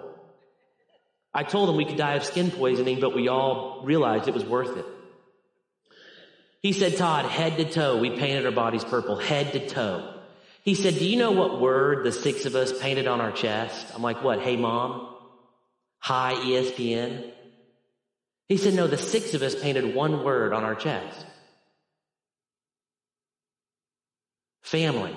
I 1.32 1.44
told 1.44 1.70
him 1.70 1.76
we 1.76 1.86
could 1.86 1.98
die 1.98 2.16
of 2.16 2.24
skin 2.24 2.50
poisoning, 2.50 3.00
but 3.00 3.16
we 3.16 3.28
all 3.28 3.84
realized 3.86 4.28
it 4.28 4.34
was 4.34 4.44
worth 4.44 4.76
it. 4.76 4.86
He 6.62 6.74
said, 6.74 6.98
Todd, 6.98 7.26
head 7.26 7.58
to 7.58 7.66
toe, 7.66 7.98
we 7.98 8.10
painted 8.18 8.48
our 8.48 8.52
bodies 8.52 8.84
purple, 8.84 9.18
head 9.18 9.54
to 9.54 9.70
toe. 9.70 10.14
He 10.64 10.74
said, 10.74 10.96
do 10.98 11.06
you 11.06 11.16
know 11.16 11.30
what 11.30 11.62
word 11.62 12.04
the 12.04 12.12
six 12.12 12.48
of 12.48 12.56
us 12.56 12.74
painted 12.82 13.06
on 13.06 13.22
our 13.22 13.32
chest? 13.32 13.86
I'm 13.94 14.02
like, 14.02 14.24
what? 14.24 14.40
Hey 14.40 14.58
mom? 14.58 15.16
Hi, 16.00 16.34
ESPN? 16.34 17.32
He 18.48 18.58
said, 18.58 18.74
no, 18.74 18.88
the 18.88 18.98
six 18.98 19.36
of 19.36 19.44
us 19.44 19.54
painted 19.54 19.94
one 19.94 20.24
word 20.24 20.54
on 20.54 20.64
our 20.64 20.74
chest. 20.74 21.24
Family. 24.64 25.16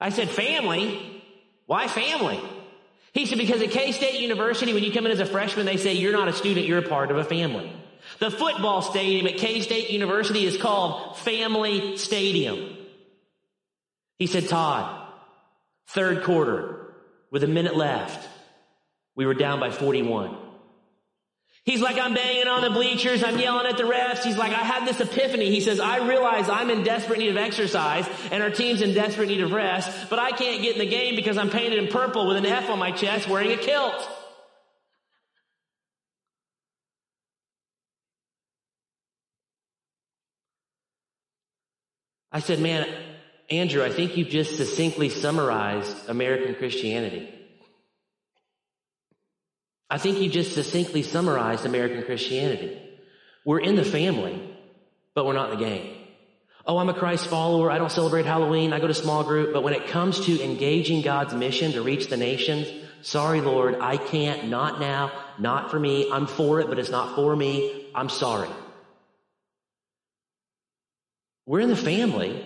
I 0.00 0.10
said, 0.10 0.30
family? 0.30 1.22
Why 1.66 1.86
family? 1.88 2.40
He 3.12 3.26
said, 3.26 3.38
because 3.38 3.60
at 3.60 3.70
K-State 3.70 4.20
University, 4.20 4.72
when 4.72 4.84
you 4.84 4.92
come 4.92 5.04
in 5.06 5.12
as 5.12 5.20
a 5.20 5.26
freshman, 5.26 5.66
they 5.66 5.76
say 5.76 5.94
you're 5.94 6.12
not 6.12 6.28
a 6.28 6.32
student, 6.32 6.66
you're 6.66 6.78
a 6.78 6.88
part 6.88 7.10
of 7.10 7.16
a 7.16 7.24
family. 7.24 7.72
The 8.18 8.30
football 8.30 8.82
stadium 8.82 9.26
at 9.26 9.36
K-State 9.36 9.90
University 9.90 10.46
is 10.46 10.56
called 10.56 11.18
Family 11.18 11.96
Stadium. 11.96 12.76
He 14.18 14.26
said, 14.26 14.48
Todd, 14.48 15.06
third 15.88 16.24
quarter, 16.24 16.94
with 17.30 17.44
a 17.44 17.48
minute 17.48 17.76
left, 17.76 18.28
we 19.16 19.26
were 19.26 19.34
down 19.34 19.60
by 19.60 19.70
41. 19.70 20.36
He's 21.64 21.80
like, 21.80 21.98
I'm 21.98 22.14
banging 22.14 22.48
on 22.48 22.62
the 22.62 22.70
bleachers. 22.70 23.22
I'm 23.22 23.38
yelling 23.38 23.66
at 23.66 23.76
the 23.76 23.82
refs. 23.84 24.24
He's 24.24 24.38
like, 24.38 24.52
I 24.52 24.64
had 24.64 24.88
this 24.88 24.98
epiphany. 25.00 25.50
He 25.50 25.60
says, 25.60 25.78
I 25.78 26.06
realize 26.06 26.48
I'm 26.48 26.70
in 26.70 26.82
desperate 26.82 27.18
need 27.18 27.28
of 27.28 27.36
exercise 27.36 28.08
and 28.32 28.42
our 28.42 28.50
team's 28.50 28.80
in 28.80 28.94
desperate 28.94 29.28
need 29.28 29.42
of 29.42 29.52
rest, 29.52 30.08
but 30.08 30.18
I 30.18 30.30
can't 30.30 30.62
get 30.62 30.72
in 30.74 30.78
the 30.78 30.88
game 30.88 31.16
because 31.16 31.36
I'm 31.36 31.50
painted 31.50 31.78
in 31.78 31.88
purple 31.88 32.26
with 32.26 32.38
an 32.38 32.46
F 32.46 32.70
on 32.70 32.78
my 32.78 32.92
chest 32.92 33.28
wearing 33.28 33.52
a 33.52 33.58
kilt. 33.58 34.08
I 42.32 42.40
said, 42.40 42.60
man, 42.60 42.88
Andrew, 43.50 43.84
I 43.84 43.90
think 43.90 44.16
you've 44.16 44.28
just 44.28 44.56
succinctly 44.56 45.08
summarized 45.08 46.08
American 46.08 46.54
Christianity. 46.54 47.39
I 49.90 49.98
think 49.98 50.20
you 50.20 50.30
just 50.30 50.54
succinctly 50.54 51.02
summarized 51.02 51.66
American 51.66 52.04
Christianity. 52.04 52.80
We're 53.44 53.58
in 53.58 53.74
the 53.74 53.84
family, 53.84 54.56
but 55.14 55.26
we're 55.26 55.32
not 55.32 55.52
in 55.52 55.58
the 55.58 55.64
game. 55.64 55.96
Oh, 56.64 56.78
I'm 56.78 56.88
a 56.88 56.94
Christ 56.94 57.26
follower. 57.26 57.70
I 57.70 57.78
don't 57.78 57.90
celebrate 57.90 58.26
Halloween. 58.26 58.72
I 58.72 58.78
go 58.78 58.86
to 58.86 58.94
small 58.94 59.24
group. 59.24 59.52
But 59.52 59.62
when 59.62 59.72
it 59.74 59.88
comes 59.88 60.20
to 60.26 60.40
engaging 60.40 61.02
God's 61.02 61.34
mission 61.34 61.72
to 61.72 61.82
reach 61.82 62.06
the 62.08 62.16
nations, 62.16 62.68
sorry, 63.02 63.40
Lord, 63.40 63.76
I 63.80 63.96
can't. 63.96 64.48
Not 64.48 64.78
now. 64.78 65.10
Not 65.38 65.70
for 65.70 65.80
me. 65.80 66.10
I'm 66.12 66.26
for 66.26 66.60
it, 66.60 66.68
but 66.68 66.78
it's 66.78 66.90
not 66.90 67.16
for 67.16 67.34
me. 67.34 67.90
I'm 67.94 68.08
sorry. 68.08 68.50
We're 71.46 71.60
in 71.60 71.70
the 71.70 71.76
family, 71.76 72.44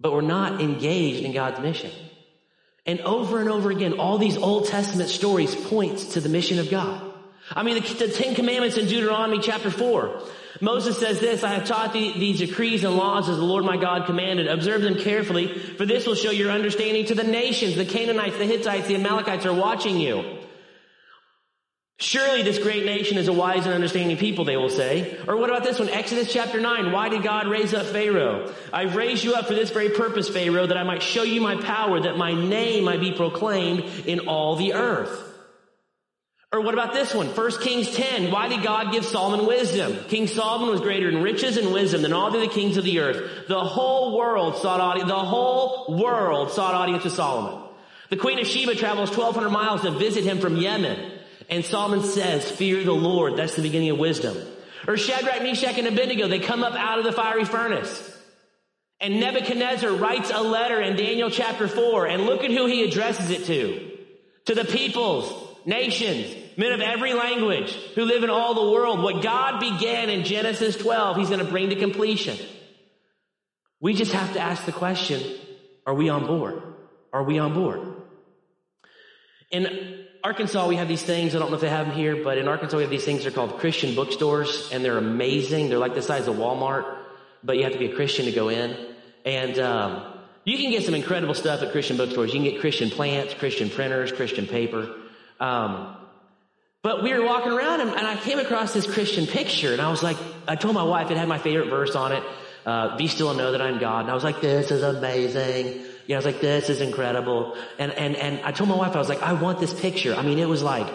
but 0.00 0.12
we're 0.12 0.22
not 0.22 0.62
engaged 0.62 1.24
in 1.24 1.32
God's 1.32 1.60
mission. 1.60 1.90
And 2.86 3.00
over 3.00 3.40
and 3.40 3.50
over 3.50 3.70
again, 3.70 4.00
all 4.00 4.18
these 4.18 4.36
Old 4.36 4.66
Testament 4.66 5.10
stories 5.10 5.54
points 5.54 6.14
to 6.14 6.20
the 6.20 6.28
mission 6.28 6.58
of 6.58 6.70
God. 6.70 7.04
I 7.50 7.62
mean, 7.62 7.82
the, 7.82 7.94
the 7.94 8.08
Ten 8.08 8.34
Commandments 8.34 8.76
in 8.76 8.86
Deuteronomy 8.86 9.40
chapter 9.40 9.70
4. 9.70 10.22
Moses 10.60 10.98
says 10.98 11.20
this, 11.20 11.44
I 11.44 11.54
have 11.54 11.66
taught 11.66 11.92
thee 11.92 12.18
these 12.18 12.38
decrees 12.38 12.82
and 12.84 12.96
laws 12.96 13.28
as 13.28 13.36
the 13.36 13.44
Lord 13.44 13.64
my 13.64 13.76
God 13.76 14.06
commanded. 14.06 14.48
Observe 14.48 14.82
them 14.82 14.98
carefully, 14.98 15.56
for 15.56 15.86
this 15.86 16.06
will 16.06 16.14
show 16.14 16.30
your 16.30 16.50
understanding 16.50 17.06
to 17.06 17.14
the 17.14 17.24
nations. 17.24 17.76
The 17.76 17.84
Canaanites, 17.84 18.38
the 18.38 18.44
Hittites, 18.44 18.88
the 18.88 18.96
Amalekites 18.96 19.46
are 19.46 19.54
watching 19.54 20.00
you. 20.00 20.37
Surely 22.00 22.42
this 22.42 22.58
great 22.58 22.84
nation 22.84 23.18
is 23.18 23.26
a 23.26 23.32
wise 23.32 23.64
and 23.64 23.74
understanding 23.74 24.16
people, 24.16 24.44
they 24.44 24.56
will 24.56 24.68
say. 24.68 25.18
Or 25.26 25.36
what 25.36 25.50
about 25.50 25.64
this 25.64 25.80
one? 25.80 25.88
Exodus 25.88 26.32
chapter 26.32 26.60
9. 26.60 26.92
Why 26.92 27.08
did 27.08 27.24
God 27.24 27.48
raise 27.48 27.74
up 27.74 27.86
Pharaoh? 27.86 28.54
I've 28.72 28.94
raised 28.94 29.24
you 29.24 29.34
up 29.34 29.46
for 29.46 29.54
this 29.54 29.70
very 29.70 29.90
purpose, 29.90 30.28
Pharaoh, 30.28 30.68
that 30.68 30.76
I 30.76 30.84
might 30.84 31.02
show 31.02 31.24
you 31.24 31.40
my 31.40 31.60
power, 31.60 32.00
that 32.00 32.16
my 32.16 32.32
name 32.32 32.84
might 32.84 33.00
be 33.00 33.10
proclaimed 33.10 33.80
in 34.06 34.28
all 34.28 34.54
the 34.54 34.74
earth. 34.74 35.24
Or 36.52 36.60
what 36.60 36.72
about 36.72 36.94
this 36.94 37.12
one? 37.12 37.26
1 37.26 37.60
Kings 37.62 37.92
10. 37.92 38.30
Why 38.30 38.46
did 38.46 38.62
God 38.62 38.92
give 38.92 39.04
Solomon 39.04 39.44
wisdom? 39.44 39.98
King 40.06 40.28
Solomon 40.28 40.70
was 40.70 40.80
greater 40.80 41.08
in 41.08 41.20
riches 41.20 41.56
and 41.56 41.72
wisdom 41.72 42.02
than 42.02 42.12
all 42.12 42.30
the 42.30 42.38
other 42.38 42.48
kings 42.48 42.76
of 42.76 42.84
the 42.84 43.00
earth. 43.00 43.48
The 43.48 43.64
whole 43.64 44.16
world 44.16 44.56
sought 44.58 44.80
audience, 44.80 45.10
the 45.10 45.18
whole 45.18 45.98
world 46.00 46.52
sought 46.52 46.74
audience 46.74 47.02
with 47.02 47.12
Solomon. 47.14 47.68
The 48.08 48.16
Queen 48.16 48.38
of 48.38 48.46
Sheba 48.46 48.76
travels 48.76 49.10
1200 49.10 49.50
miles 49.50 49.82
to 49.82 49.90
visit 49.90 50.22
him 50.22 50.38
from 50.38 50.56
Yemen. 50.56 51.17
And 51.48 51.64
Solomon 51.64 52.02
says, 52.02 52.50
fear 52.50 52.84
the 52.84 52.92
Lord. 52.92 53.36
That's 53.36 53.56
the 53.56 53.62
beginning 53.62 53.90
of 53.90 53.98
wisdom. 53.98 54.36
Or 54.86 54.96
Shadrach, 54.96 55.42
Meshach, 55.42 55.78
and 55.78 55.86
Abednego, 55.86 56.28
they 56.28 56.38
come 56.38 56.62
up 56.62 56.74
out 56.74 56.98
of 56.98 57.04
the 57.04 57.12
fiery 57.12 57.44
furnace. 57.44 58.16
And 59.00 59.20
Nebuchadnezzar 59.20 59.92
writes 59.92 60.30
a 60.34 60.42
letter 60.42 60.80
in 60.80 60.96
Daniel 60.96 61.30
chapter 61.30 61.68
4, 61.68 62.06
and 62.06 62.24
look 62.24 62.44
at 62.44 62.50
who 62.50 62.66
he 62.66 62.84
addresses 62.84 63.30
it 63.30 63.44
to. 63.46 63.96
To 64.46 64.54
the 64.54 64.64
peoples, 64.64 65.56
nations, 65.64 66.34
men 66.56 66.72
of 66.72 66.80
every 66.80 67.14
language 67.14 67.72
who 67.94 68.04
live 68.04 68.24
in 68.24 68.30
all 68.30 68.54
the 68.54 68.72
world. 68.72 69.02
What 69.02 69.22
God 69.22 69.60
began 69.60 70.10
in 70.10 70.24
Genesis 70.24 70.76
12, 70.76 71.18
he's 71.18 71.28
going 71.28 71.44
to 71.44 71.50
bring 71.50 71.70
to 71.70 71.76
completion. 71.76 72.36
We 73.80 73.94
just 73.94 74.12
have 74.12 74.32
to 74.32 74.40
ask 74.40 74.64
the 74.64 74.72
question, 74.72 75.22
are 75.86 75.94
we 75.94 76.08
on 76.08 76.26
board? 76.26 76.62
Are 77.12 77.22
we 77.22 77.38
on 77.38 77.54
board? 77.54 77.80
In 79.50 80.06
Arkansas, 80.28 80.68
we 80.68 80.76
have 80.76 80.88
these 80.88 81.02
things. 81.02 81.34
I 81.34 81.38
don't 81.38 81.48
know 81.48 81.54
if 81.54 81.62
they 81.62 81.70
have 81.70 81.86
them 81.86 81.96
here, 81.96 82.22
but 82.22 82.36
in 82.36 82.48
Arkansas, 82.48 82.76
we 82.76 82.82
have 82.82 82.90
these 82.90 83.06
things. 83.06 83.22
They're 83.22 83.32
called 83.32 83.58
Christian 83.60 83.94
bookstores, 83.94 84.68
and 84.70 84.84
they're 84.84 84.98
amazing. 84.98 85.70
They're 85.70 85.78
like 85.78 85.94
the 85.94 86.02
size 86.02 86.28
of 86.28 86.36
Walmart, 86.36 86.98
but 87.42 87.56
you 87.56 87.62
have 87.62 87.72
to 87.72 87.78
be 87.78 87.86
a 87.86 87.94
Christian 87.94 88.26
to 88.26 88.32
go 88.32 88.50
in. 88.50 88.76
And 89.24 89.58
um, 89.58 90.18
you 90.44 90.58
can 90.58 90.70
get 90.70 90.84
some 90.84 90.92
incredible 90.94 91.32
stuff 91.32 91.62
at 91.62 91.72
Christian 91.72 91.96
bookstores. 91.96 92.34
You 92.34 92.42
can 92.42 92.50
get 92.50 92.60
Christian 92.60 92.90
plants, 92.90 93.32
Christian 93.32 93.70
printers, 93.70 94.12
Christian 94.12 94.46
paper. 94.46 94.96
Um, 95.40 95.96
but 96.82 97.02
we 97.02 97.14
were 97.14 97.24
walking 97.24 97.52
around, 97.52 97.80
and, 97.80 97.88
and, 97.88 98.06
I 98.06 98.16
came 98.16 98.38
across 98.38 98.74
this 98.74 98.86
Christian 98.86 99.26
picture, 99.26 99.72
and 99.72 99.80
I 99.80 99.90
was 99.90 100.02
like, 100.02 100.18
I 100.46 100.56
told 100.56 100.74
my 100.74 100.84
wife 100.84 101.10
it 101.10 101.16
had 101.16 101.26
my 101.26 101.38
favorite 101.38 101.70
verse 101.70 101.96
on 101.96 102.12
it. 102.12 102.22
Uh, 102.66 102.98
be 102.98 103.08
still 103.08 103.30
and 103.30 103.38
know 103.38 103.52
that 103.52 103.62
I'm 103.62 103.78
God. 103.78 104.00
And 104.00 104.10
I 104.10 104.14
was 104.14 104.24
like, 104.24 104.42
this 104.42 104.70
is 104.70 104.82
amazing. 104.82 105.86
You 106.08 106.14
know, 106.14 106.16
I 106.16 106.24
was 106.24 106.24
like, 106.24 106.40
this 106.40 106.70
is 106.70 106.80
incredible. 106.80 107.54
And, 107.78 107.92
and, 107.92 108.16
and 108.16 108.40
I 108.40 108.50
told 108.50 108.70
my 108.70 108.76
wife, 108.76 108.96
I 108.96 108.98
was 108.98 109.10
like, 109.10 109.22
I 109.22 109.34
want 109.34 109.60
this 109.60 109.78
picture. 109.78 110.14
I 110.14 110.22
mean, 110.22 110.38
it 110.38 110.48
was 110.48 110.62
like 110.62 110.90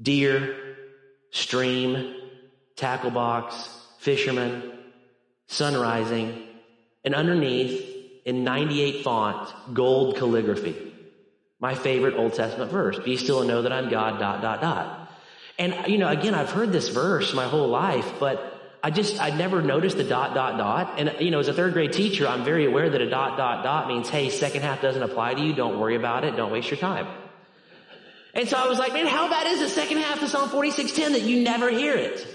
deer, 0.00 0.56
stream, 1.30 2.14
tackle 2.74 3.10
box, 3.10 3.68
fisherman, 3.98 4.72
sun 5.48 5.76
rising, 5.76 6.46
and 7.04 7.14
underneath 7.14 7.86
in 8.24 8.44
98 8.44 9.04
font, 9.04 9.52
gold 9.74 10.16
calligraphy. 10.16 10.94
My 11.60 11.74
favorite 11.74 12.14
Old 12.14 12.32
Testament 12.32 12.70
verse. 12.70 12.98
Be 12.98 13.18
still 13.18 13.40
and 13.40 13.48
know 13.48 13.60
that 13.60 13.72
I'm 13.72 13.90
God, 13.90 14.18
dot, 14.18 14.40
dot, 14.40 14.62
dot. 14.62 15.12
And, 15.58 15.86
you 15.86 15.98
know, 15.98 16.08
again, 16.08 16.34
I've 16.34 16.50
heard 16.50 16.72
this 16.72 16.88
verse 16.88 17.34
my 17.34 17.44
whole 17.46 17.68
life, 17.68 18.14
but 18.18 18.49
I 18.82 18.90
just, 18.90 19.20
I 19.20 19.30
never 19.30 19.60
noticed 19.60 19.96
the 19.98 20.04
dot, 20.04 20.34
dot, 20.34 20.56
dot. 20.56 20.98
And, 20.98 21.14
you 21.20 21.30
know, 21.30 21.38
as 21.38 21.48
a 21.48 21.52
third 21.52 21.74
grade 21.74 21.92
teacher, 21.92 22.26
I'm 22.26 22.44
very 22.44 22.64
aware 22.64 22.88
that 22.88 23.00
a 23.00 23.10
dot, 23.10 23.36
dot, 23.36 23.62
dot 23.62 23.88
means, 23.88 24.08
hey, 24.08 24.30
second 24.30 24.62
half 24.62 24.80
doesn't 24.80 25.02
apply 25.02 25.34
to 25.34 25.42
you. 25.42 25.52
Don't 25.52 25.78
worry 25.78 25.96
about 25.96 26.24
it. 26.24 26.36
Don't 26.36 26.50
waste 26.50 26.70
your 26.70 26.78
time. 26.78 27.06
And 28.32 28.48
so 28.48 28.56
I 28.56 28.68
was 28.68 28.78
like, 28.78 28.92
man, 28.92 29.06
how 29.06 29.28
bad 29.28 29.46
is 29.48 29.60
the 29.60 29.68
second 29.68 29.98
half 29.98 30.22
of 30.22 30.28
Psalm 30.28 30.48
46:10 30.48 31.12
that 31.12 31.22
you 31.22 31.42
never 31.42 31.68
hear 31.68 31.94
it? 31.94 32.26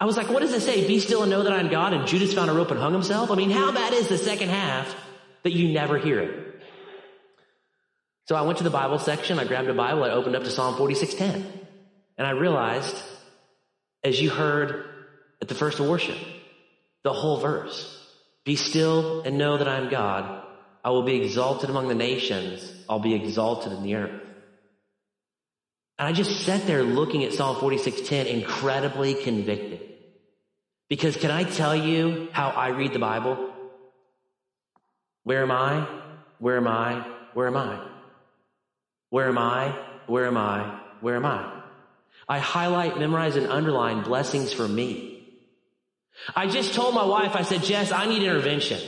I 0.00 0.06
was 0.06 0.16
like, 0.16 0.28
what 0.28 0.40
does 0.40 0.52
it 0.52 0.60
say? 0.60 0.86
Be 0.86 0.98
still 0.98 1.22
and 1.22 1.30
know 1.30 1.44
that 1.44 1.52
I'm 1.52 1.68
God. 1.68 1.92
And 1.92 2.06
Judas 2.06 2.34
found 2.34 2.50
a 2.50 2.52
rope 2.52 2.70
and 2.70 2.80
hung 2.80 2.92
himself. 2.92 3.30
I 3.30 3.36
mean, 3.36 3.50
how 3.50 3.70
bad 3.72 3.92
is 3.92 4.08
the 4.08 4.18
second 4.18 4.48
half 4.50 4.94
that 5.44 5.52
you 5.52 5.72
never 5.72 5.98
hear 5.98 6.20
it? 6.20 6.60
So 8.26 8.34
I 8.34 8.42
went 8.42 8.58
to 8.58 8.64
the 8.64 8.70
Bible 8.70 8.98
section. 8.98 9.38
I 9.38 9.44
grabbed 9.44 9.68
a 9.68 9.74
Bible. 9.74 10.02
I 10.02 10.10
opened 10.10 10.34
up 10.34 10.44
to 10.44 10.50
Psalm 10.50 10.74
46:10, 10.74 11.44
and 12.18 12.26
I 12.26 12.30
realized, 12.30 12.96
as 14.02 14.20
you 14.20 14.30
heard 14.30 14.93
at 15.44 15.48
the 15.48 15.54
first 15.54 15.78
worship. 15.78 16.16
The 17.02 17.12
whole 17.12 17.38
verse. 17.38 18.00
Be 18.46 18.56
still 18.56 19.20
and 19.22 19.36
know 19.36 19.58
that 19.58 19.68
I 19.68 19.76
am 19.76 19.90
God. 19.90 20.42
I 20.82 20.88
will 20.88 21.02
be 21.02 21.16
exalted 21.16 21.68
among 21.68 21.88
the 21.88 21.94
nations. 21.94 22.72
I'll 22.88 22.98
be 22.98 23.14
exalted 23.14 23.72
in 23.72 23.82
the 23.82 23.96
earth. 23.96 24.22
And 25.98 26.08
I 26.08 26.12
just 26.12 26.46
sat 26.46 26.66
there 26.66 26.82
looking 26.82 27.24
at 27.24 27.34
Psalm 27.34 27.56
46:10 27.56 28.26
incredibly 28.26 29.12
convicted. 29.12 29.80
Because 30.88 31.16
can 31.16 31.30
I 31.30 31.44
tell 31.44 31.76
you 31.76 32.28
how 32.32 32.48
I 32.48 32.68
read 32.68 32.94
the 32.94 32.98
Bible? 32.98 33.52
Where 35.24 35.42
am 35.42 35.50
I? 35.50 35.86
Where 36.38 36.56
am 36.56 36.66
I? 36.66 37.06
Where 37.34 37.48
am 37.48 37.56
I? 37.56 37.86
Where 39.10 39.28
am 39.28 39.38
I? 39.38 39.78
Where 40.06 40.26
am 40.26 40.36
I? 40.38 40.80
Where 41.02 41.16
am 41.16 41.26
I? 41.26 41.62
I 42.26 42.38
highlight, 42.38 42.98
memorize, 42.98 43.36
and 43.36 43.46
underline 43.48 44.02
blessings 44.02 44.54
for 44.54 44.66
me. 44.66 45.13
I 46.34 46.46
just 46.46 46.74
told 46.74 46.94
my 46.94 47.04
wife, 47.04 47.34
I 47.34 47.42
said, 47.42 47.62
Jess, 47.62 47.92
I 47.92 48.06
need 48.06 48.22
intervention. 48.22 48.80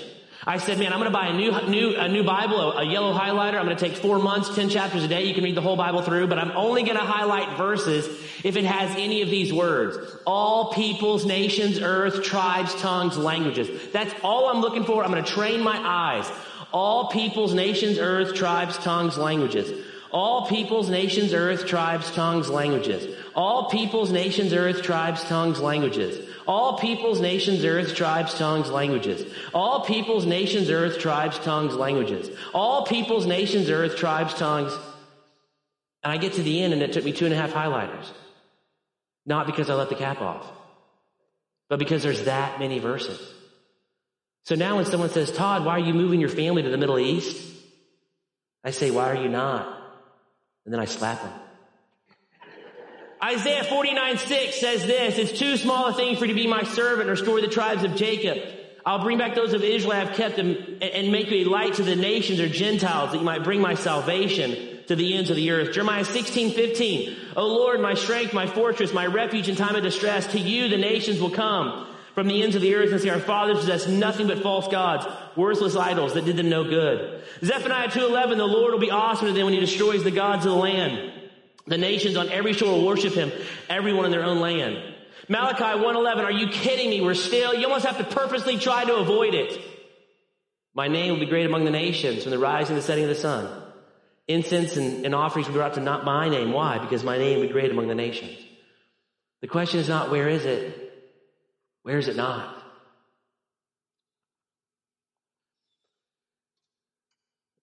I 0.48 0.58
said, 0.58 0.78
man, 0.78 0.92
I'm 0.92 1.00
going 1.00 1.10
to 1.10 1.18
buy 1.18 1.26
a 1.26 1.32
new, 1.32 1.50
new, 1.68 1.96
a 1.96 2.08
new 2.08 2.22
Bible, 2.22 2.60
a, 2.60 2.82
a 2.82 2.84
yellow 2.84 3.12
highlighter. 3.12 3.58
I'm 3.58 3.64
going 3.64 3.76
to 3.76 3.88
take 3.88 3.96
four 3.96 4.20
months, 4.20 4.54
10 4.54 4.68
chapters 4.68 5.02
a 5.02 5.08
day. 5.08 5.24
You 5.24 5.34
can 5.34 5.42
read 5.42 5.56
the 5.56 5.60
whole 5.60 5.76
Bible 5.76 6.02
through, 6.02 6.28
but 6.28 6.38
I'm 6.38 6.52
only 6.52 6.84
going 6.84 6.96
to 6.96 7.02
highlight 7.02 7.58
verses 7.58 8.06
if 8.44 8.56
it 8.56 8.64
has 8.64 8.90
any 8.96 9.22
of 9.22 9.28
these 9.28 9.52
words. 9.52 9.98
All 10.24 10.72
peoples, 10.72 11.26
nations, 11.26 11.80
earth, 11.80 12.22
tribes, 12.22 12.74
tongues, 12.76 13.18
languages. 13.18 13.90
That's 13.92 14.14
all 14.22 14.48
I'm 14.48 14.60
looking 14.60 14.84
for. 14.84 15.02
I'm 15.02 15.10
going 15.10 15.24
to 15.24 15.32
train 15.32 15.62
my 15.62 15.78
eyes. 15.78 16.30
All 16.72 17.08
peoples, 17.08 17.52
nations, 17.52 17.98
earth, 17.98 18.34
tribes, 18.34 18.76
tongues, 18.78 19.18
languages. 19.18 19.84
All 20.12 20.46
peoples, 20.46 20.88
nations, 20.88 21.34
earth, 21.34 21.66
tribes, 21.66 22.10
tongues, 22.12 22.48
languages. 22.48 23.16
All 23.34 23.68
peoples, 23.68 24.12
nations, 24.12 24.52
earth, 24.52 24.82
tribes, 24.82 25.24
tongues, 25.24 25.60
languages. 25.60 26.25
All 26.46 26.78
peoples, 26.78 27.20
nations, 27.20 27.64
earth, 27.64 27.94
tribes, 27.94 28.34
tongues, 28.34 28.70
languages. 28.70 29.32
All 29.52 29.84
peoples, 29.84 30.26
nations, 30.26 30.70
earth, 30.70 30.98
tribes, 30.98 31.38
tongues, 31.40 31.74
languages. 31.74 32.30
All 32.54 32.86
peoples, 32.86 33.26
nations, 33.26 33.68
earth, 33.68 33.96
tribes, 33.96 34.34
tongues. 34.34 34.72
And 36.02 36.12
I 36.12 36.18
get 36.18 36.34
to 36.34 36.42
the 36.42 36.62
end 36.62 36.72
and 36.72 36.82
it 36.82 36.92
took 36.92 37.04
me 37.04 37.12
two 37.12 37.24
and 37.24 37.34
a 37.34 37.36
half 37.36 37.52
highlighters. 37.52 38.06
Not 39.24 39.46
because 39.46 39.68
I 39.68 39.74
let 39.74 39.88
the 39.88 39.96
cap 39.96 40.20
off, 40.20 40.46
but 41.68 41.80
because 41.80 42.04
there's 42.04 42.24
that 42.24 42.60
many 42.60 42.78
verses. 42.78 43.20
So 44.44 44.54
now 44.54 44.76
when 44.76 44.84
someone 44.84 45.10
says, 45.10 45.32
Todd, 45.32 45.64
why 45.64 45.72
are 45.72 45.80
you 45.80 45.92
moving 45.92 46.20
your 46.20 46.28
family 46.28 46.62
to 46.62 46.70
the 46.70 46.78
Middle 46.78 47.00
East? 47.00 47.42
I 48.62 48.70
say, 48.70 48.92
why 48.92 49.10
are 49.10 49.20
you 49.20 49.28
not? 49.28 49.66
And 50.64 50.72
then 50.72 50.80
I 50.80 50.84
slap 50.84 51.20
them. 51.22 51.32
Isaiah 53.22 53.64
49, 53.64 54.18
6 54.18 54.60
says 54.60 54.86
this, 54.86 55.18
it's 55.18 55.38
too 55.38 55.56
small 55.56 55.86
a 55.86 55.94
thing 55.94 56.16
for 56.16 56.26
you 56.26 56.34
to 56.34 56.40
be 56.40 56.46
my 56.46 56.64
servant, 56.64 57.08
restore 57.08 57.40
the 57.40 57.48
tribes 57.48 57.82
of 57.82 57.96
Jacob. 57.96 58.38
I'll 58.84 59.02
bring 59.02 59.18
back 59.18 59.34
those 59.34 59.52
of 59.52 59.64
Israel 59.64 59.94
I 59.94 60.04
have 60.04 60.16
kept 60.16 60.36
them 60.36 60.78
and 60.80 61.10
make 61.10 61.32
a 61.32 61.44
light 61.44 61.74
to 61.74 61.82
the 61.82 61.96
nations 61.96 62.38
or 62.40 62.48
Gentiles 62.48 63.12
that 63.12 63.18
you 63.18 63.24
might 63.24 63.42
bring 63.42 63.60
my 63.60 63.74
salvation 63.74 64.78
to 64.86 64.94
the 64.94 65.16
ends 65.16 65.30
of 65.30 65.36
the 65.36 65.50
earth. 65.50 65.72
Jeremiah 65.72 66.04
16, 66.04 66.52
15. 66.52 67.16
O 67.36 67.46
Lord, 67.48 67.80
my 67.80 67.94
strength, 67.94 68.32
my 68.32 68.46
fortress, 68.46 68.92
my 68.92 69.06
refuge 69.06 69.48
in 69.48 69.56
time 69.56 69.74
of 69.74 69.82
distress. 69.82 70.28
To 70.28 70.38
you 70.38 70.68
the 70.68 70.76
nations 70.76 71.20
will 71.20 71.30
come 71.30 71.88
from 72.14 72.28
the 72.28 72.42
ends 72.42 72.54
of 72.54 72.62
the 72.62 72.74
earth 72.76 72.92
and 72.92 73.00
say 73.00 73.08
our 73.08 73.18
fathers 73.18 73.58
possessed 73.58 73.88
nothing 73.88 74.28
but 74.28 74.42
false 74.42 74.68
gods, 74.68 75.06
worthless 75.34 75.74
idols 75.74 76.14
that 76.14 76.24
did 76.24 76.36
them 76.36 76.48
no 76.48 76.62
good. 76.62 77.22
Zephaniah 77.42 77.88
2.11, 77.88 78.36
the 78.36 78.44
Lord 78.44 78.72
will 78.72 78.80
be 78.80 78.92
awesome 78.92 79.26
to 79.26 79.32
them 79.32 79.46
when 79.46 79.54
he 79.54 79.60
destroys 79.60 80.04
the 80.04 80.12
gods 80.12 80.46
of 80.46 80.52
the 80.52 80.58
land. 80.58 81.12
The 81.66 81.78
nations 81.78 82.16
on 82.16 82.28
every 82.28 82.52
shore 82.52 82.72
will 82.72 82.86
worship 82.86 83.14
him, 83.14 83.32
everyone 83.68 84.04
in 84.04 84.10
their 84.12 84.24
own 84.24 84.40
land. 84.40 84.76
Malachi 85.28 85.64
1.11, 85.64 86.24
are 86.24 86.30
you 86.30 86.48
kidding 86.48 86.90
me? 86.90 87.00
We're 87.00 87.14
still, 87.14 87.54
you 87.54 87.66
almost 87.66 87.84
have 87.84 87.98
to 87.98 88.04
purposely 88.04 88.58
try 88.58 88.84
to 88.84 88.96
avoid 88.96 89.34
it. 89.34 89.60
My 90.74 90.88
name 90.88 91.12
will 91.12 91.20
be 91.20 91.26
great 91.26 91.46
among 91.46 91.64
the 91.64 91.70
nations 91.70 92.22
from 92.22 92.30
the 92.30 92.38
rising 92.38 92.74
and 92.74 92.82
the 92.82 92.86
setting 92.86 93.04
of 93.04 93.10
the 93.10 93.16
sun. 93.16 93.62
Incense 94.28 94.76
and, 94.76 95.04
and 95.04 95.14
offerings 95.14 95.48
will 95.48 95.54
be 95.54 95.58
brought 95.58 95.74
to 95.74 95.80
not 95.80 96.04
my 96.04 96.28
name. 96.28 96.52
Why? 96.52 96.78
Because 96.78 97.02
my 97.02 97.18
name 97.18 97.40
will 97.40 97.46
be 97.46 97.52
great 97.52 97.70
among 97.70 97.88
the 97.88 97.94
nations. 97.94 98.38
The 99.40 99.48
question 99.48 99.80
is 99.80 99.88
not 99.88 100.10
where 100.10 100.28
is 100.28 100.44
it? 100.44 100.92
Where 101.82 101.98
is 101.98 102.08
it 102.08 102.16
not? 102.16 102.62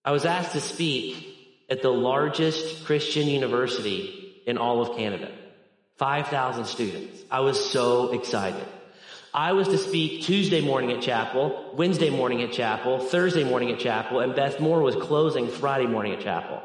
I 0.05 0.11
was 0.11 0.25
asked 0.25 0.53
to 0.53 0.61
speak 0.61 1.32
at 1.69 1.81
the 1.81 1.89
largest 1.89 2.85
Christian 2.85 3.27
university 3.27 4.41
in 4.45 4.57
all 4.57 4.81
of 4.81 4.97
Canada. 4.97 5.31
5,000 5.97 6.65
students. 6.65 7.23
I 7.29 7.41
was 7.41 7.71
so 7.71 8.13
excited. 8.13 8.65
I 9.33 9.53
was 9.53 9.67
to 9.69 9.77
speak 9.77 10.23
Tuesday 10.23 10.61
morning 10.61 10.91
at 10.91 11.01
chapel, 11.01 11.71
Wednesday 11.75 12.09
morning 12.09 12.43
at 12.43 12.51
chapel, 12.51 12.99
Thursday 12.99 13.43
morning 13.43 13.71
at 13.71 13.79
chapel, 13.79 14.19
and 14.19 14.35
Beth 14.35 14.59
Moore 14.59 14.81
was 14.81 14.95
closing 14.95 15.47
Friday 15.47 15.87
morning 15.87 16.13
at 16.13 16.21
chapel. 16.21 16.61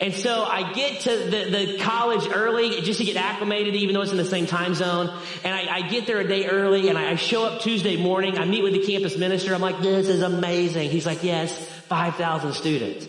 And 0.00 0.12
so 0.12 0.42
I 0.42 0.72
get 0.72 1.02
to 1.02 1.10
the, 1.10 1.50
the 1.50 1.78
college 1.78 2.28
early 2.34 2.80
just 2.80 2.98
to 2.98 3.04
get 3.04 3.16
acclimated, 3.16 3.76
even 3.76 3.94
though 3.94 4.02
it's 4.02 4.10
in 4.10 4.16
the 4.16 4.24
same 4.24 4.46
time 4.46 4.74
zone. 4.74 5.16
And 5.44 5.54
I, 5.54 5.76
I 5.76 5.88
get 5.88 6.06
there 6.06 6.18
a 6.18 6.26
day 6.26 6.46
early 6.46 6.88
and 6.88 6.98
I, 6.98 7.12
I 7.12 7.14
show 7.14 7.44
up 7.44 7.60
Tuesday 7.60 7.96
morning. 7.96 8.36
I 8.36 8.44
meet 8.44 8.64
with 8.64 8.72
the 8.72 8.84
campus 8.84 9.16
minister. 9.16 9.54
I'm 9.54 9.60
like, 9.60 9.80
this 9.82 10.08
is 10.08 10.22
amazing. 10.22 10.90
He's 10.90 11.06
like, 11.06 11.22
yes, 11.22 11.56
5,000 11.86 12.54
students. 12.54 13.06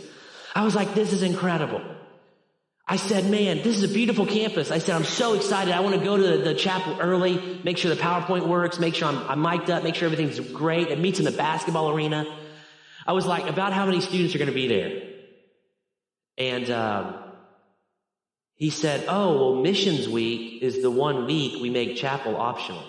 I 0.55 0.63
was 0.63 0.73
like, 0.73 0.95
this 0.95 1.11
is 1.11 1.21
incredible. 1.21 1.81
I 2.87 2.95
said, 2.95 3.29
man, 3.29 3.57
this 3.57 3.77
is 3.77 3.83
a 3.83 3.93
beautiful 3.93 4.25
campus. 4.25 4.71
I 4.71 4.77
said, 4.77 4.95
I'm 4.95 5.03
so 5.03 5.33
excited. 5.33 5.73
I 5.73 5.81
want 5.81 5.99
to 5.99 6.03
go 6.03 6.15
to 6.15 6.23
the, 6.23 6.37
the 6.37 6.53
chapel 6.53 6.97
early, 7.01 7.59
make 7.63 7.77
sure 7.77 7.93
the 7.93 8.01
PowerPoint 8.01 8.47
works, 8.47 8.79
make 8.79 8.95
sure 8.95 9.09
I'm, 9.09 9.17
I'm 9.27 9.41
mic'd 9.41 9.69
up, 9.69 9.83
make 9.83 9.95
sure 9.95 10.05
everything's 10.05 10.39
great. 10.51 10.89
It 10.89 10.99
meets 10.99 11.19
in 11.19 11.25
the 11.25 11.31
basketball 11.31 11.89
arena. 11.89 12.25
I 13.05 13.13
was 13.13 13.25
like, 13.25 13.47
about 13.47 13.73
how 13.73 13.85
many 13.85 14.01
students 14.01 14.33
are 14.33 14.37
going 14.37 14.49
to 14.49 14.55
be 14.55 14.67
there? 14.67 15.01
And 16.37 16.69
um, 16.69 17.15
he 18.55 18.69
said, 18.69 19.05
oh, 19.07 19.35
well, 19.35 19.61
missions 19.61 20.07
week 20.07 20.61
is 20.61 20.81
the 20.81 20.91
one 20.91 21.25
week 21.25 21.61
we 21.61 21.69
make 21.69 21.97
chapel 21.97 22.37
optional. 22.37 22.83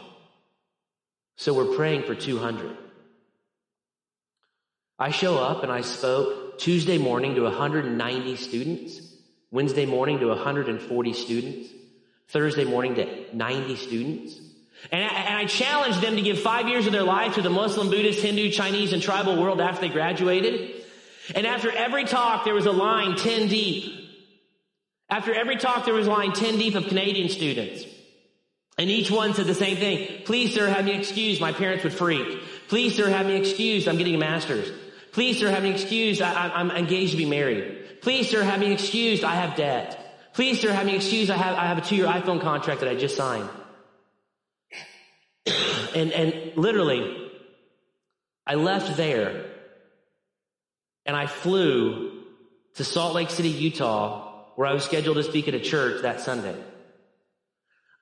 So 1.36 1.52
we're 1.52 1.74
praying 1.74 2.04
for 2.04 2.14
200. 2.14 2.76
I 4.98 5.10
show 5.10 5.38
up 5.38 5.62
and 5.62 5.72
I 5.72 5.80
spoke 5.80 6.45
Tuesday 6.58 6.98
morning 6.98 7.34
to 7.34 7.42
190 7.42 8.36
students. 8.36 9.06
Wednesday 9.50 9.86
morning 9.86 10.18
to 10.18 10.26
140 10.26 11.12
students, 11.12 11.70
Thursday 12.28 12.64
morning 12.64 12.96
to 12.96 13.34
90 13.34 13.76
students. 13.76 14.40
And 14.90 15.02
I, 15.02 15.08
and 15.08 15.38
I 15.38 15.44
challenged 15.46 16.00
them 16.02 16.16
to 16.16 16.22
give 16.22 16.38
five 16.40 16.68
years 16.68 16.86
of 16.86 16.92
their 16.92 17.02
life 17.02 17.34
to 17.34 17.42
the 17.42 17.50
Muslim, 17.50 17.88
Buddhist, 17.88 18.20
Hindu, 18.20 18.50
Chinese, 18.50 18.92
and 18.92 19.00
tribal 19.00 19.40
world 19.40 19.60
after 19.60 19.82
they 19.82 19.88
graduated. 19.88 20.84
And 21.34 21.46
after 21.46 21.70
every 21.70 22.04
talk, 22.04 22.44
there 22.44 22.54
was 22.54 22.66
a 22.66 22.72
line 22.72 23.16
10 23.16 23.48
deep. 23.48 23.92
After 25.08 25.32
every 25.32 25.56
talk, 25.56 25.84
there 25.84 25.94
was 25.94 26.06
a 26.06 26.10
line 26.10 26.32
10 26.32 26.58
deep 26.58 26.74
of 26.74 26.88
Canadian 26.88 27.28
students. 27.28 27.84
And 28.76 28.90
each 28.90 29.10
one 29.10 29.32
said 29.32 29.46
the 29.46 29.54
same 29.54 29.76
thing. 29.76 30.22
Please, 30.24 30.52
sir, 30.52 30.68
have 30.68 30.84
me 30.84 30.98
excused. 30.98 31.40
My 31.40 31.52
parents 31.52 31.84
would 31.84 31.94
freak. 31.94 32.42
Please, 32.68 32.94
sir, 32.94 33.08
have 33.08 33.26
me 33.26 33.36
excused. 33.36 33.88
I'm 33.88 33.96
getting 33.96 34.16
a 34.16 34.18
master's. 34.18 34.70
Please, 35.16 35.38
sir, 35.38 35.48
have 35.48 35.62
me 35.62 35.70
excused. 35.70 36.20
I, 36.20 36.60
am 36.60 36.70
engaged 36.70 37.12
to 37.12 37.16
be 37.16 37.24
married. 37.24 38.02
Please, 38.02 38.28
sir, 38.28 38.42
have 38.42 38.60
me 38.60 38.70
excused. 38.70 39.24
I 39.24 39.34
have 39.36 39.56
debt. 39.56 39.98
Please, 40.34 40.60
sir, 40.60 40.70
have 40.70 40.84
me 40.84 40.94
excused. 40.94 41.30
I 41.30 41.38
have, 41.38 41.56
I 41.56 41.64
have 41.68 41.78
a 41.78 41.80
two-year 41.80 42.04
iPhone 42.04 42.38
contract 42.38 42.80
that 42.80 42.90
I 42.90 42.96
just 42.96 43.16
signed. 43.16 43.48
and, 45.94 46.12
and 46.12 46.54
literally, 46.58 47.30
I 48.46 48.56
left 48.56 48.98
there 48.98 49.46
and 51.06 51.16
I 51.16 51.26
flew 51.28 52.22
to 52.74 52.84
Salt 52.84 53.14
Lake 53.14 53.30
City, 53.30 53.48
Utah, 53.48 54.44
where 54.56 54.68
I 54.68 54.74
was 54.74 54.84
scheduled 54.84 55.16
to 55.16 55.22
speak 55.22 55.48
at 55.48 55.54
a 55.54 55.60
church 55.60 56.02
that 56.02 56.20
Sunday. 56.20 56.62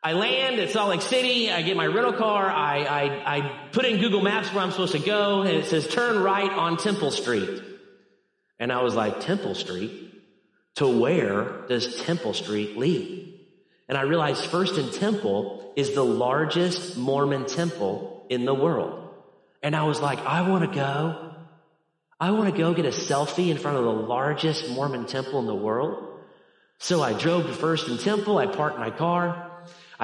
I 0.07 0.13
land 0.13 0.61
at 0.61 0.69
Salt 0.69 0.91
Lake 0.91 1.01
City. 1.01 1.51
I 1.51 1.63
get 1.63 1.79
my 1.79 1.87
rental 1.87 2.13
car. 2.13 2.51
I, 2.51 2.85
I, 2.85 3.37
I 3.37 3.59
put 3.73 3.87
in 3.87 4.01
Google 4.01 4.21
Maps 4.21 4.53
where 4.53 4.63
I'm 4.63 4.71
supposed 4.71 4.93
to 4.93 4.99
go, 4.99 5.41
and 5.41 5.51
it 5.57 5.65
says 5.65 5.89
turn 5.89 6.23
right 6.23 6.51
on 6.51 6.77
Temple 6.77 7.11
Street. 7.11 7.63
And 8.59 8.71
I 8.71 8.83
was 8.83 8.95
like, 8.95 9.21
Temple 9.21 9.55
Street? 9.55 10.23
To 10.75 10.87
where 10.87 11.63
does 11.69 12.03
Temple 12.03 12.35
Street 12.35 12.77
lead? 12.77 13.41
And 13.89 13.97
I 13.97 14.03
realized 14.03 14.45
First 14.45 14.77
and 14.77 14.93
Temple 14.93 15.73
is 15.75 15.95
the 15.95 16.05
largest 16.05 16.99
Mormon 16.99 17.47
temple 17.47 18.27
in 18.29 18.45
the 18.45 18.55
world. 18.55 19.09
And 19.63 19.75
I 19.75 19.85
was 19.85 20.03
like, 20.03 20.19
I 20.19 20.47
want 20.47 20.71
to 20.71 20.75
go. 20.75 21.35
I 22.21 22.33
want 22.33 22.55
to 22.55 22.59
go 22.59 22.75
get 22.75 22.85
a 22.85 22.91
selfie 22.91 23.49
in 23.49 23.57
front 23.57 23.79
of 23.79 23.85
the 23.85 23.91
largest 23.91 24.69
Mormon 24.69 25.07
temple 25.07 25.41
in 25.41 25.47
the 25.47 25.55
world. 25.55 26.11
So 26.79 27.03
I 27.03 27.15
drove 27.15 27.47
to 27.47 27.55
First 27.55 27.89
and 27.89 27.99
Temple. 27.99 28.37
I 28.37 28.47
parked 28.47 28.79
my 28.79 28.91
car. 28.91 29.44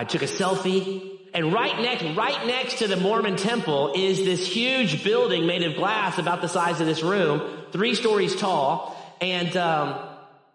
I 0.01 0.05
took 0.05 0.23
a 0.23 0.27
selfie. 0.27 1.19
And 1.35 1.53
right 1.53 1.79
next, 1.79 2.17
right 2.17 2.47
next 2.47 2.79
to 2.79 2.89
the 2.89 2.97
Mormon 2.97 3.37
temple 3.37 3.93
is 3.95 4.25
this 4.25 4.47
huge 4.47 5.05
building 5.05 5.47
made 5.47 5.63
of 5.63 5.75
glass 5.77 6.17
about 6.17 6.41
the 6.41 6.49
size 6.49 6.81
of 6.81 6.87
this 6.87 7.03
room, 7.03 7.67
three 7.71 7.95
stories 7.95 8.35
tall. 8.35 8.97
And, 9.21 9.55
um, 9.59 10.09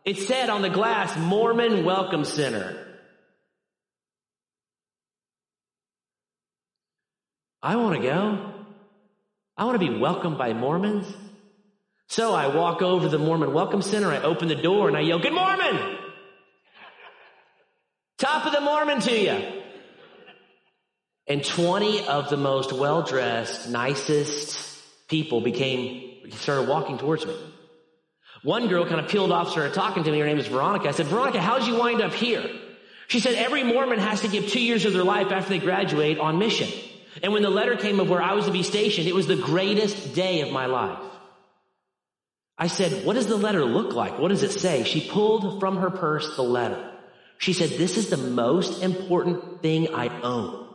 it 0.04 0.18
said 0.18 0.50
on 0.50 0.64
the 0.64 0.72
glass, 0.72 1.16
Mormon 1.16 1.86
Welcome 1.86 2.26
Center. 2.26 2.76
I 7.62 7.76
want 7.76 8.02
to 8.02 8.02
go. 8.02 8.52
I 9.58 9.66
want 9.66 9.80
to 9.80 9.88
be 9.88 9.96
welcomed 9.96 10.40
by 10.40 10.54
Mormons. 10.54 11.06
So 12.08 12.34
I 12.34 12.48
walk 12.48 12.82
over 12.82 13.06
to 13.06 13.10
the 13.10 13.20
Mormon 13.20 13.54
Welcome 13.54 13.84
Center, 13.84 14.10
I 14.10 14.24
open 14.24 14.48
the 14.48 14.56
door 14.56 14.88
and 14.88 14.98
I 14.98 15.02
yell, 15.02 15.20
Good 15.20 15.34
Mormon! 15.34 16.05
Top 18.26 18.48
of 18.48 18.54
the 18.54 18.62
Mormon 18.62 19.02
to 19.02 19.16
you. 19.16 19.62
And 21.28 21.46
20 21.46 22.08
of 22.08 22.32
the 22.32 22.38
most 22.38 22.74
well-dressed, 22.74 23.70
nicest 23.70 25.08
people 25.08 25.42
became, 25.42 26.32
started 26.32 26.68
walking 26.68 26.98
towards 26.98 27.24
me. 27.24 27.38
One 28.42 28.68
girl 28.68 28.84
kind 28.88 29.00
of 29.00 29.10
peeled 29.10 29.32
off, 29.32 29.52
started 29.52 29.76
talking 29.76 30.06
to 30.06 30.12
me. 30.12 30.18
Her 30.18 30.26
name 30.26 30.40
is 30.40 30.48
Veronica. 30.48 30.88
I 30.88 30.92
said, 30.92 31.06
Veronica, 31.06 31.40
how'd 31.40 31.68
you 31.68 31.76
wind 31.76 32.02
up 32.02 32.14
here? 32.14 32.44
She 33.10 33.20
said, 33.20 33.36
every 33.36 33.62
Mormon 33.62 34.00
has 34.00 34.22
to 34.22 34.28
give 34.28 34.48
two 34.48 34.60
years 34.60 34.86
of 34.86 34.94
their 34.94 35.04
life 35.04 35.32
after 35.32 35.50
they 35.50 35.60
graduate 35.60 36.18
on 36.18 36.40
mission. 36.40 36.70
And 37.22 37.32
when 37.32 37.44
the 37.44 37.52
letter 37.52 37.76
came 37.76 38.00
of 38.00 38.10
where 38.10 38.24
I 38.24 38.34
was 38.34 38.46
to 38.46 38.52
be 38.52 38.64
stationed, 38.64 39.08
it 39.08 39.14
was 39.14 39.28
the 39.28 39.36
greatest 39.36 40.16
day 40.16 40.42
of 40.42 40.52
my 40.52 40.66
life. 40.66 40.98
I 42.58 42.68
said, 42.68 43.06
what 43.06 43.14
does 43.14 43.28
the 43.28 43.38
letter 43.38 43.64
look 43.64 43.94
like? 43.94 44.18
What 44.18 44.30
does 44.30 44.42
it 44.42 44.52
say? 44.52 44.84
She 44.84 45.08
pulled 45.08 45.60
from 45.60 45.78
her 45.78 45.92
purse 45.92 46.36
the 46.36 46.42
letter. 46.42 46.94
She 47.38 47.54
said, 47.54 47.70
this 47.72 47.98
is 47.98 48.10
the 48.10 48.18
most 48.18 48.82
important 48.82 49.62
thing 49.62 49.94
I 49.94 50.08
own. 50.22 50.66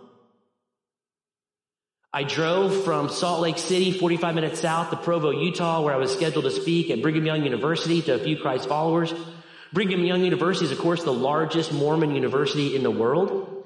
I 2.12 2.24
drove 2.24 2.84
from 2.84 3.08
Salt 3.08 3.40
Lake 3.40 3.58
City, 3.58 3.92
45 3.92 4.34
minutes 4.34 4.60
south 4.60 4.90
to 4.90 4.96
Provo, 4.96 5.30
Utah, 5.30 5.80
where 5.82 5.94
I 5.94 5.98
was 5.98 6.12
scheduled 6.12 6.44
to 6.44 6.50
speak 6.50 6.90
at 6.90 7.02
Brigham 7.02 7.24
Young 7.24 7.44
University 7.44 8.02
to 8.02 8.14
a 8.14 8.18
few 8.18 8.36
Christ 8.36 8.68
followers. 8.68 9.14
Brigham 9.72 10.04
Young 10.04 10.24
University 10.24 10.66
is, 10.66 10.72
of 10.72 10.78
course, 10.78 11.04
the 11.04 11.12
largest 11.12 11.72
Mormon 11.72 12.16
university 12.16 12.74
in 12.74 12.82
the 12.82 12.90
world. 12.90 13.64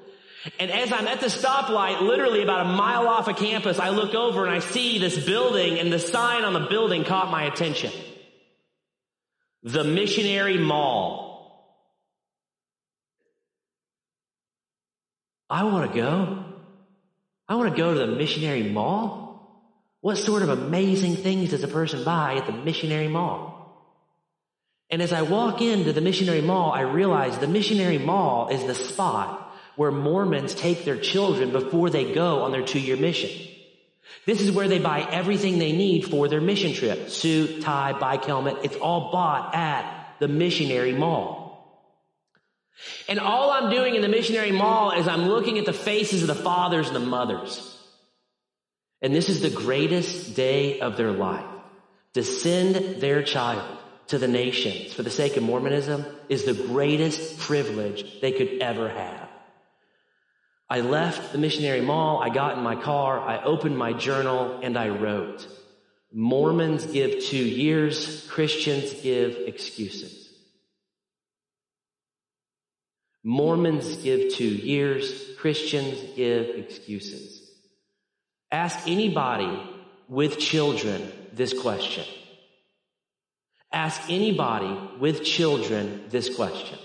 And 0.59 0.69
as 0.69 0.91
I'm 0.91 1.07
at 1.07 1.21
the 1.21 1.27
stoplight, 1.27 2.01
literally 2.01 2.43
about 2.43 2.67
a 2.67 2.69
mile 2.69 3.07
off 3.07 3.27
of 3.27 3.35
campus, 3.35 3.79
I 3.79 3.89
look 3.89 4.13
over 4.13 4.45
and 4.45 4.53
I 4.53 4.59
see 4.59 4.99
this 4.99 5.25
building 5.25 5.79
and 5.79 5.91
the 5.91 5.97
sign 5.97 6.43
on 6.43 6.53
the 6.53 6.67
building 6.69 7.03
caught 7.03 7.31
my 7.31 7.45
attention. 7.45 7.91
The 9.63 9.83
Missionary 9.83 10.59
Mall. 10.59 11.24
I 15.49 15.63
want 15.63 15.91
to 15.91 15.95
go. 15.95 16.43
I 17.47 17.55
want 17.55 17.71
to 17.71 17.77
go 17.77 17.93
to 17.93 17.99
the 17.99 18.07
missionary 18.07 18.63
mall. 18.63 19.25
What 20.01 20.17
sort 20.17 20.41
of 20.41 20.49
amazing 20.49 21.15
things 21.17 21.51
does 21.51 21.63
a 21.63 21.67
person 21.67 22.03
buy 22.03 22.35
at 22.35 22.45
the 22.45 22.53
missionary 22.53 23.07
mall? 23.07 23.53
And 24.89 25.01
as 25.01 25.11
I 25.11 25.23
walk 25.23 25.61
into 25.61 25.93
the 25.93 26.01
missionary 26.01 26.41
mall, 26.41 26.71
I 26.71 26.81
realize 26.81 27.37
the 27.37 27.47
missionary 27.47 27.97
mall 27.97 28.49
is 28.49 28.63
the 28.65 28.75
spot 28.75 29.53
where 29.75 29.91
Mormons 29.91 30.53
take 30.53 30.85
their 30.85 30.97
children 30.97 31.51
before 31.51 31.89
they 31.89 32.13
go 32.13 32.43
on 32.43 32.51
their 32.51 32.65
two-year 32.65 32.97
mission. 32.97 33.31
This 34.25 34.41
is 34.41 34.51
where 34.51 34.67
they 34.67 34.79
buy 34.79 35.01
everything 35.01 35.59
they 35.59 35.71
need 35.71 36.05
for 36.05 36.27
their 36.27 36.41
mission 36.41 36.73
trip. 36.73 37.09
Suit, 37.09 37.61
tie, 37.61 37.93
bike 37.93 38.25
helmet. 38.25 38.57
It's 38.63 38.75
all 38.75 39.11
bought 39.11 39.53
at 39.53 40.15
the 40.19 40.27
missionary 40.27 40.93
mall. 40.93 41.44
And 43.07 43.19
all 43.19 43.51
I'm 43.51 43.69
doing 43.69 43.95
in 43.95 44.01
the 44.01 44.07
missionary 44.07 44.51
mall 44.51 44.91
is 44.91 45.07
I'm 45.07 45.27
looking 45.27 45.57
at 45.57 45.65
the 45.65 45.73
faces 45.73 46.21
of 46.21 46.27
the 46.27 46.35
fathers 46.35 46.87
and 46.87 46.95
the 46.95 46.99
mothers. 46.99 47.71
And 49.01 49.13
this 49.13 49.29
is 49.29 49.41
the 49.41 49.49
greatest 49.49 50.35
day 50.35 50.79
of 50.79 50.97
their 50.97 51.11
life. 51.11 51.45
To 52.13 52.23
send 52.23 53.01
their 53.01 53.23
child 53.23 53.77
to 54.07 54.17
the 54.17 54.27
nations 54.27 54.93
for 54.93 55.03
the 55.03 55.09
sake 55.09 55.37
of 55.37 55.43
Mormonism 55.43 56.05
is 56.29 56.45
the 56.45 56.53
greatest 56.53 57.39
privilege 57.39 58.21
they 58.21 58.31
could 58.31 58.61
ever 58.61 58.89
have. 58.89 59.29
I 60.69 60.81
left 60.81 61.31
the 61.31 61.37
missionary 61.37 61.81
mall, 61.81 62.23
I 62.23 62.29
got 62.29 62.57
in 62.57 62.63
my 62.63 62.75
car, 62.75 63.19
I 63.19 63.43
opened 63.43 63.77
my 63.77 63.93
journal, 63.93 64.59
and 64.63 64.77
I 64.77 64.89
wrote, 64.89 65.47
Mormons 66.11 66.85
give 66.85 67.23
two 67.23 67.37
years, 67.37 68.25
Christians 68.29 68.93
give 69.01 69.35
excuses. 69.45 70.24
Mormons 73.27 73.95
give 74.03 74.35
two 74.35 74.47
years, 74.47 75.31
Christians 75.39 75.97
give 76.15 76.45
excuses. 76.49 77.41
Ask 78.51 78.87
anybody 78.87 79.59
with 80.07 80.37
children 80.37 81.11
this 81.33 81.59
question. 81.59 82.05
Ask 83.71 83.99
anybody 84.11 84.99
with 84.99 85.23
children 85.23 86.03
this 86.09 86.35
question. 86.35 86.77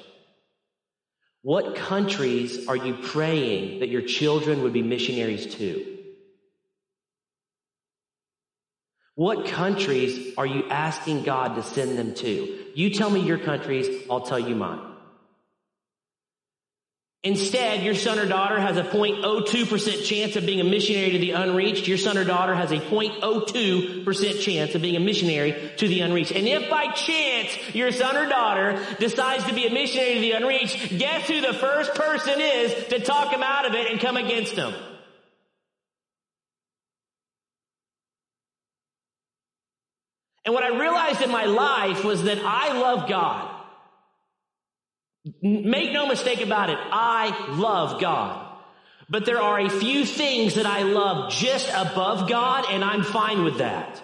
What 1.43 1.77
countries 1.77 2.67
are 2.69 2.77
you 2.77 2.95
praying 2.95 3.81
that 3.81 3.91
your 3.91 4.03
children 4.03 4.63
would 4.63 4.73
be 4.73 4.83
missionaries 4.83 5.55
to? 5.57 5.99
What 9.15 9.47
countries 9.47 10.35
are 10.39 10.47
you 10.47 10.65
asking 10.71 11.25
God 11.25 11.57
to 11.57 11.63
send 11.63 11.99
them 11.99 12.15
to? 12.15 12.59
You 12.75 12.89
tell 12.89 13.11
me 13.11 13.21
your 13.21 13.39
countries, 13.39 14.07
I'll 14.09 14.23
tell 14.23 14.39
you 14.39 14.57
mine. 14.57 14.90
Instead, 17.23 17.83
your 17.83 17.95
son 17.95 18.19
or 18.19 18.25
daughter 18.25 18.59
has 18.59 18.79
a 18.79 18.83
0.02% 18.83 20.05
chance 20.07 20.37
of 20.37 20.47
being 20.47 20.63
a 20.63 20.65
missionary 20.65 21.11
to 21.11 21.19
the 21.19 21.33
unreached. 21.33 21.87
Your 21.87 21.99
son 21.99 22.17
or 22.17 22.25
daughter 22.25 22.55
has 22.55 22.73
a 22.73 22.79
0.02% 22.79 24.41
chance 24.41 24.75
of 24.75 24.81
being 24.81 24.97
a 24.97 25.01
missionary 25.01 25.71
to 25.77 25.87
the 25.87 26.01
unreached. 26.01 26.33
And 26.33 26.49
if 26.49 26.71
by 26.71 26.87
chance 26.93 27.75
your 27.75 27.93
son 27.93 28.17
or 28.17 28.27
daughter 28.27 28.83
decides 28.99 29.45
to 29.45 29.55
be 29.55 29.67
a 29.67 29.71
missionary 29.71 30.15
to 30.15 30.21
the 30.21 30.33
unreached, 30.33 30.99
guess 30.99 31.29
who 31.29 31.43
the 31.43 31.53
first 31.53 31.95
person 31.95 32.41
is 32.41 32.87
to 32.89 33.01
talk 33.01 33.31
him 33.31 33.43
out 33.43 33.67
of 33.67 33.75
it 33.75 33.91
and 33.91 34.01
come 34.01 34.17
against 34.17 34.57
them? 34.57 34.73
And 40.47 40.55
what 40.55 40.65
I 40.65 40.79
realized 40.81 41.21
in 41.21 41.31
my 41.31 41.45
life 41.45 42.03
was 42.03 42.23
that 42.23 42.39
I 42.39 42.81
love 42.81 43.07
God. 43.11 43.60
Make 45.43 45.93
no 45.93 46.07
mistake 46.07 46.41
about 46.41 46.71
it. 46.71 46.79
I 46.81 47.49
love 47.51 48.01
God. 48.01 48.47
But 49.09 49.27
there 49.27 49.41
are 49.41 49.59
a 49.59 49.69
few 49.69 50.05
things 50.05 50.55
that 50.55 50.67
I 50.67 50.83
love 50.83 51.33
just 51.33 51.69
above 51.75 52.29
God 52.29 52.65
and 52.71 52.85
I'm 52.85 53.03
fine 53.03 53.45
with 53.45 53.59
that. 53.59 54.01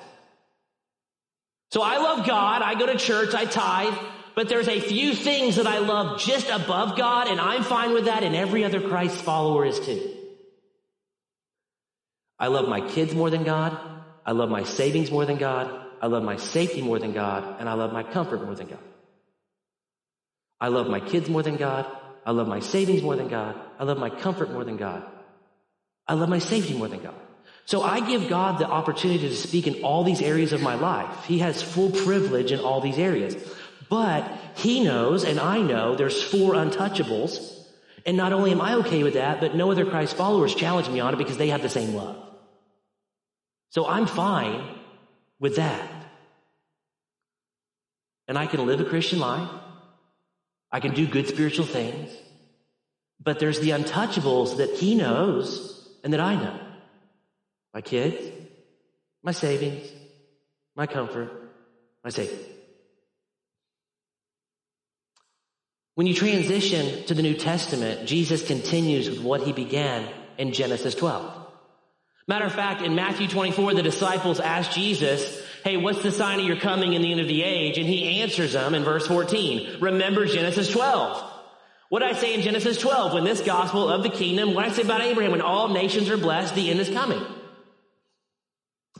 So 1.71 1.81
I 1.81 1.99
love 1.99 2.27
God. 2.27 2.63
I 2.63 2.75
go 2.75 2.87
to 2.87 2.97
church. 2.97 3.35
I 3.35 3.45
tithe. 3.45 3.95
But 4.35 4.49
there's 4.49 4.69
a 4.69 4.81
few 4.81 5.15
things 5.15 5.57
that 5.57 5.67
I 5.67 5.79
love 5.79 6.21
just 6.21 6.51
above 6.51 6.97
God 6.97 7.29
and 7.29 7.41
I'm 7.41 7.63
fine 7.63 7.95
with 7.95 8.05
that 8.05 8.23
and 8.23 8.37
every 8.37 8.65
other 8.65 8.81
Christ 8.81 9.17
follower 9.23 9.65
is 9.65 9.81
too. 9.81 10.13
I 12.39 12.49
love 12.49 12.69
my 12.69 12.87
kids 12.87 13.15
more 13.15 13.31
than 13.31 13.45
God. 13.45 13.79
I 14.27 14.33
love 14.33 14.51
my 14.51 14.65
savings 14.65 15.11
more 15.11 15.25
than 15.25 15.39
God. 15.39 15.71
I 16.03 16.09
love 16.09 16.23
my 16.23 16.37
safety 16.37 16.83
more 16.83 16.99
than 16.99 17.13
God. 17.13 17.61
And 17.61 17.69
I 17.69 17.75
love 17.75 17.93
my 17.93 18.03
comfort 18.03 18.45
more 18.45 18.55
than 18.55 18.67
God. 18.67 18.79
I 20.61 20.69
love 20.69 20.89
my 20.89 21.01
kids 21.01 21.29
more 21.29 21.43
than 21.43 21.57
God. 21.57 21.87
I 22.25 22.33
love 22.33 22.49
my 22.49 22.61
savings 22.61 23.03
more 23.03 23.17
than 23.17 23.29
God. 23.29 23.57
I 23.79 23.85
love 23.85 23.99
my 23.99 24.11
comfort 24.11 24.51
more 24.51 24.65
than 24.65 24.77
God. 24.77 25.05
I 26.09 26.15
love 26.15 26.29
my 26.29 26.39
safety 26.39 26.75
more 26.75 26.89
than 26.89 27.03
God. 27.03 27.15
So 27.67 27.83
I 27.83 28.01
give 28.01 28.29
God 28.29 28.59
the 28.59 28.67
opportunity 28.67 29.29
to 29.29 29.35
speak 29.35 29.67
in 29.67 29.83
all 29.83 30.05
these 30.05 30.23
areas 30.23 30.53
of 30.53 30.63
my 30.63 30.75
life. 30.77 31.25
He 31.25 31.41
has 31.41 31.63
full 31.63 31.91
privilege 31.91 32.53
in 32.53 32.61
all 32.61 32.81
these 32.81 32.99
areas. 32.99 33.37
But 33.89 34.31
he 34.55 34.85
knows 34.85 35.25
and 35.25 35.39
I 35.39 35.61
know 35.61 35.95
there's 35.97 36.23
four 36.23 36.55
untouchables. 36.55 37.53
And 38.05 38.17
not 38.17 38.33
only 38.33 38.53
am 38.53 38.61
I 38.61 38.75
okay 38.77 39.03
with 39.03 39.15
that, 39.15 39.41
but 39.41 39.57
no 39.57 39.71
other 39.73 39.85
Christ 39.85 40.17
followers 40.17 40.55
challenge 40.55 40.89
me 40.89 41.01
on 41.01 41.15
it 41.15 41.17
because 41.17 41.39
they 41.39 41.49
have 41.49 41.63
the 41.63 41.69
same 41.69 41.95
love. 41.95 42.17
So 43.71 43.87
I'm 43.87 44.07
fine 44.07 44.65
with 45.41 45.57
that. 45.57 45.91
And 48.29 48.39
I 48.39 48.47
can 48.47 48.65
live 48.65 48.81
a 48.81 48.85
Christian 48.85 49.19
life. 49.19 49.49
I 50.71 50.81
can 50.81 50.95
do 50.95 51.07
good 51.07 51.29
spiritual 51.29 51.67
things. 51.67 52.11
But 53.23 53.39
there's 53.39 53.61
the 53.61 53.71
untouchables 53.71 54.59
that 54.59 54.71
he 54.71 54.95
knows 54.95 55.89
and 56.05 56.13
that 56.13 56.21
I 56.21 56.35
know. 56.35 56.61
My 57.73 57.81
kids, 57.81 58.31
my 59.23 59.33
savings, 59.33 59.89
my 60.75 60.87
comfort, 60.87 61.31
my 62.05 62.11
safety. 62.11 62.53
When 65.95 66.07
you 66.07 66.15
transition 66.15 67.07
to 67.07 67.15
the 67.15 67.23
New 67.23 67.35
Testament, 67.35 68.07
Jesus 68.07 68.47
continues 68.47 69.09
with 69.09 69.21
what 69.21 69.43
he 69.43 69.53
began 69.53 70.07
in 70.37 70.53
Genesis 70.53 70.95
12. 70.95 71.47
Matter 72.29 72.45
of 72.45 72.53
fact, 72.53 72.83
in 72.83 72.95
Matthew 72.95 73.29
24, 73.29 73.75
the 73.75 73.83
disciples 73.83 74.39
asked 74.39 74.73
Jesus, 74.73 75.43
Hey, 75.67 75.77
what's 75.77 76.01
the 76.01 76.13
sign 76.13 76.39
of 76.39 76.47
your 76.47 76.61
coming 76.61 76.93
in 76.93 77.03
the 77.03 77.11
end 77.11 77.21
of 77.21 77.27
the 77.27 77.43
age? 77.43 77.77
And 77.77 77.89
he 77.89 78.21
answers 78.21 78.53
them 78.53 78.73
in 78.73 78.85
verse 78.85 79.05
14. 79.09 79.81
Remember 79.81 80.25
Genesis 80.25 80.71
12. 80.71 81.29
What 81.89 82.05
I 82.05 82.13
say 82.13 82.35
in 82.35 82.43
Genesis 82.43 82.79
12? 82.79 83.15
When 83.15 83.25
this 83.25 83.41
gospel 83.41 83.89
of 83.89 84.05
the 84.05 84.09
kingdom, 84.09 84.55
what 84.55 84.65
I 84.65 84.71
say 84.71 84.83
about 84.83 85.01
Abraham? 85.01 85.33
When 85.33 85.41
all 85.41 85.71
nations 85.71 86.09
are 86.09 86.17
blessed, 86.17 86.55
the 86.55 86.71
end 86.71 86.79
is 86.79 86.89
coming. 86.89 87.21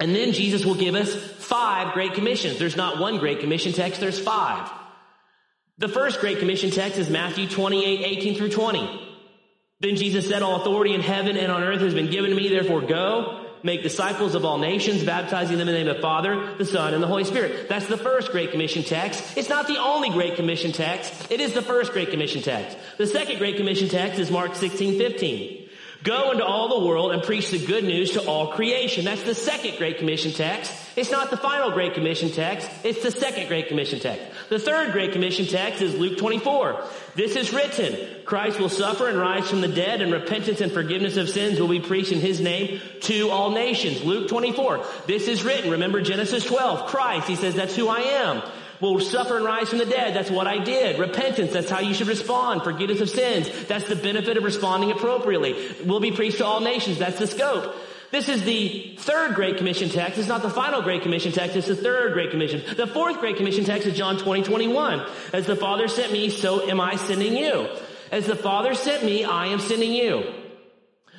And 0.01 0.13
then 0.13 0.33
Jesus 0.33 0.65
will 0.65 0.75
give 0.75 0.97
us 0.97 1.15
five 1.15 1.95
great 1.95 2.15
commissions. 2.15 2.59
There's 2.59 2.77
not 2.77 2.99
one 2.99 3.19
great 3.19 3.39
commission 3.39 3.73
text, 3.73 4.01
there's 4.01 4.19
five. 4.19 4.69
The 5.79 5.87
first 5.87 6.19
great 6.19 6.41
commission 6.41 6.73
text 6.73 6.99
is 6.99 7.09
Matthew 7.09 7.49
28, 7.49 8.05
18 8.05 8.35
through 8.35 8.51
20. 8.51 9.19
Then 9.79 9.95
Jesus 9.95 10.29
said, 10.29 10.43
all 10.43 10.63
authority 10.63 10.95
in 10.95 11.01
heaven 11.01 11.37
and 11.37 11.53
on 11.53 11.63
earth 11.63 11.83
has 11.83 11.95
been 11.95 12.11
given 12.11 12.31
to 12.31 12.37
me, 12.37 12.49
therefore 12.49 12.81
go 12.81 13.46
make 13.63 13.83
disciples 13.83 14.35
of 14.35 14.45
all 14.45 14.59
nations, 14.59 15.05
baptizing 15.05 15.59
them 15.59 15.69
in 15.69 15.75
the 15.75 15.81
name 15.81 15.89
of 15.89 15.97
the 15.97 16.03
Father, 16.03 16.55
the 16.57 16.65
Son, 16.65 16.95
and 16.95 17.03
the 17.03 17.07
Holy 17.07 17.25
Spirit. 17.25 17.69
That's 17.69 17.87
the 17.87 17.97
first 17.97 18.31
Great 18.31 18.51
Commission 18.53 18.83
text. 18.83 19.37
It's 19.37 19.49
not 19.49 19.67
the 19.67 19.79
only 19.79 20.11
Great 20.11 20.37
Commission 20.37 20.73
text. 20.73 21.31
It 21.31 21.41
is 21.41 21.53
the 21.53 21.63
first 21.63 21.93
Great 21.93 22.11
Commission 22.11 22.43
text. 22.43 22.77
The 22.99 23.07
second 23.07 23.39
Great 23.39 23.57
Commission 23.57 23.89
text 23.89 24.19
is 24.19 24.31
Mark 24.31 24.55
16, 24.55 24.99
15. 24.99 25.69
Go 26.03 26.31
into 26.31 26.45
all 26.45 26.81
the 26.81 26.87
world 26.87 27.13
and 27.13 27.23
preach 27.23 27.51
the 27.51 27.65
good 27.65 27.85
news 27.85 28.13
to 28.13 28.25
all 28.27 28.53
creation. 28.53 29.05
That's 29.05 29.25
the 29.25 29.35
second 29.35 29.79
Great 29.79 29.99
Commission 29.99 30.33
text. 30.33 30.73
It's 30.97 31.11
not 31.11 31.31
the 31.31 31.37
final 31.37 31.73
Great 31.73 31.93
Commission 31.93 32.31
text. 32.31 32.71
It's 32.83 33.03
the 33.03 33.11
second 33.11 33.49
Great 33.49 33.69
Commission 33.69 34.01
text. 34.01 34.25
The 34.49 34.59
third 34.59 34.93
Great 34.93 35.13
Commission 35.13 35.45
text 35.45 35.83
is 35.83 35.95
Luke 35.95 36.17
24. 36.17 36.83
This 37.15 37.37
is 37.37 37.53
written. 37.53 38.25
Christ 38.25 38.59
will 38.59 38.71
suffer 38.71 39.07
and 39.07 39.19
rise 39.19 39.49
from 39.49 39.61
the 39.61 39.69
dead 39.69 40.01
and 40.01 40.11
repentance 40.11 40.63
and 40.63 40.73
forgiveness 40.73 41.19
of 41.19 41.29
sins 41.29 41.61
will 41.61 41.69
be 41.69 41.81
preached 41.81 42.13
in 42.13 42.21
his 42.21 42.41
name 42.41 42.81
to 43.03 43.29
all 43.29 43.51
nations. 43.51 44.03
Luke 44.05 44.29
24. 44.29 44.87
This 45.07 45.29
is 45.29 45.45
written. 45.45 45.73
Remember 45.73 46.01
Genesis 46.01 46.45
12. 46.45 46.87
Christ, 46.87 47.29
he 47.29 47.37
says, 47.37 47.55
that's 47.55 47.77
who 47.77 47.89
I 47.89 48.01
am 48.01 48.43
will 48.81 49.01
suffer 49.01 49.37
and 49.37 49.45
rise 49.45 49.71
from 49.71 49.79
the 49.79 49.87
dead. 49.87 50.15
That's 50.15 50.31
what 50.31 50.47
I 50.47 50.59
did. 50.59 50.99
Repentance, 50.99 51.53
that's 51.53 51.71
how 51.71 51.81
you 51.81 51.95
should 51.95 52.09
respond. 52.09 52.63
Forgiveness 52.63 53.01
of 53.01 53.11
sins, 53.11 53.49
that's 53.67 53.89
the 53.89 53.97
benefit 53.97 54.37
of 54.37 54.45
responding 54.45 54.91
appropriately. 54.91 55.73
Will 55.85 56.01
be 56.01 56.13
preached 56.13 56.39
to 56.39 56.47
all 56.47 56.61
nations, 56.61 56.99
that's 56.99 57.19
the 57.19 57.27
scope. 57.27 57.75
This 58.11 58.29
is 58.29 58.45
the 58.45 58.97
third 58.99 59.35
Great 59.35 59.57
Commission 59.57 59.89
text. 59.89 60.19
It's 60.19 60.29
not 60.29 60.43
the 60.43 60.51
final 60.51 60.83
Great 60.83 61.03
Commission 61.03 61.33
text. 61.33 61.57
It's 61.57 61.67
the 61.67 61.77
third 61.77 62.13
Great 62.13 62.31
Commission. 62.31 62.63
The 62.77 62.87
fourth 62.87 63.19
Great 63.19 63.37
Commission 63.37 63.65
text 63.65 63.87
is 63.87 63.97
John 63.97 64.19
20, 64.19 64.45
21. 64.45 65.07
As 65.33 65.47
the 65.47 65.57
Father 65.57 65.89
sent 65.89 66.13
me, 66.13 66.31
so 66.31 66.69
am 66.69 66.81
I 66.81 66.97
sending 66.97 67.37
you. 67.37 67.69
As 68.13 68.27
the 68.27 68.37
Father 68.37 68.75
sent 68.75 69.05
me, 69.05 69.25
I 69.25 69.47
am 69.47 69.59
sending 69.59 69.93
you. 69.93 70.33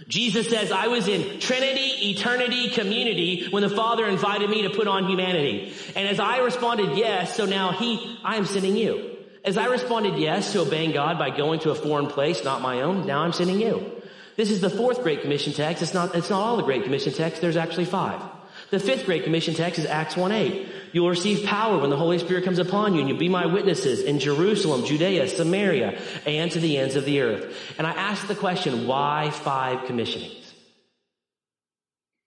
Jesus 0.07 0.49
says, 0.49 0.71
I 0.71 0.87
was 0.87 1.07
in 1.09 1.39
Trinity, 1.39 2.11
eternity, 2.11 2.69
community 2.69 3.47
when 3.49 3.61
the 3.61 3.69
Father 3.69 4.07
invited 4.07 4.49
me 4.49 4.61
to 4.61 4.69
put 4.69 4.87
on 4.87 5.05
humanity. 5.07 5.73
And 5.95 6.07
as 6.07 6.19
I 6.19 6.37
responded 6.37 6.97
yes, 6.97 7.35
so 7.35 7.45
now 7.45 7.73
He, 7.73 8.17
I 8.23 8.37
am 8.37 8.45
sending 8.45 8.77
you. 8.77 9.17
As 9.43 9.57
I 9.57 9.65
responded 9.65 10.17
yes 10.17 10.53
to 10.53 10.61
obeying 10.61 10.91
God 10.91 11.17
by 11.17 11.29
going 11.29 11.59
to 11.61 11.71
a 11.71 11.75
foreign 11.75 12.07
place, 12.07 12.43
not 12.43 12.61
my 12.61 12.81
own, 12.81 13.05
now 13.05 13.19
I'm 13.19 13.33
sending 13.33 13.59
you. 13.59 13.96
This 14.37 14.51
is 14.51 14.61
the 14.61 14.69
fourth 14.69 15.01
Great 15.01 15.23
Commission 15.23 15.51
text. 15.51 15.81
It's 15.81 15.95
not, 15.95 16.15
it's 16.15 16.29
not 16.29 16.39
all 16.39 16.57
the 16.57 16.63
Great 16.63 16.83
Commission 16.83 17.11
texts. 17.11 17.41
There's 17.41 17.57
actually 17.57 17.85
five. 17.85 18.21
The 18.69 18.79
fifth 18.79 19.05
Great 19.05 19.23
Commission 19.23 19.55
text 19.55 19.79
is 19.79 19.87
Acts 19.87 20.13
1-8. 20.13 20.69
You 20.93 21.01
will 21.01 21.09
receive 21.09 21.47
power 21.47 21.79
when 21.79 21.89
the 21.89 21.97
Holy 21.97 22.19
Spirit 22.19 22.45
comes 22.45 22.59
upon 22.59 22.93
you 22.93 22.99
and 22.99 23.09
you'll 23.09 23.17
be 23.17 23.29
my 23.29 23.47
witnesses 23.47 24.01
in 24.01 24.19
Jerusalem, 24.19 24.85
Judea, 24.85 25.27
Samaria, 25.27 25.99
and 26.27 26.51
to 26.51 26.59
the 26.59 26.77
ends 26.77 26.95
of 26.95 27.05
the 27.05 27.21
earth. 27.21 27.57
And 27.79 27.87
I 27.87 27.91
asked 27.91 28.27
the 28.27 28.35
question, 28.35 28.85
why 28.85 29.31
five 29.31 29.87
commissionings? 29.87 30.53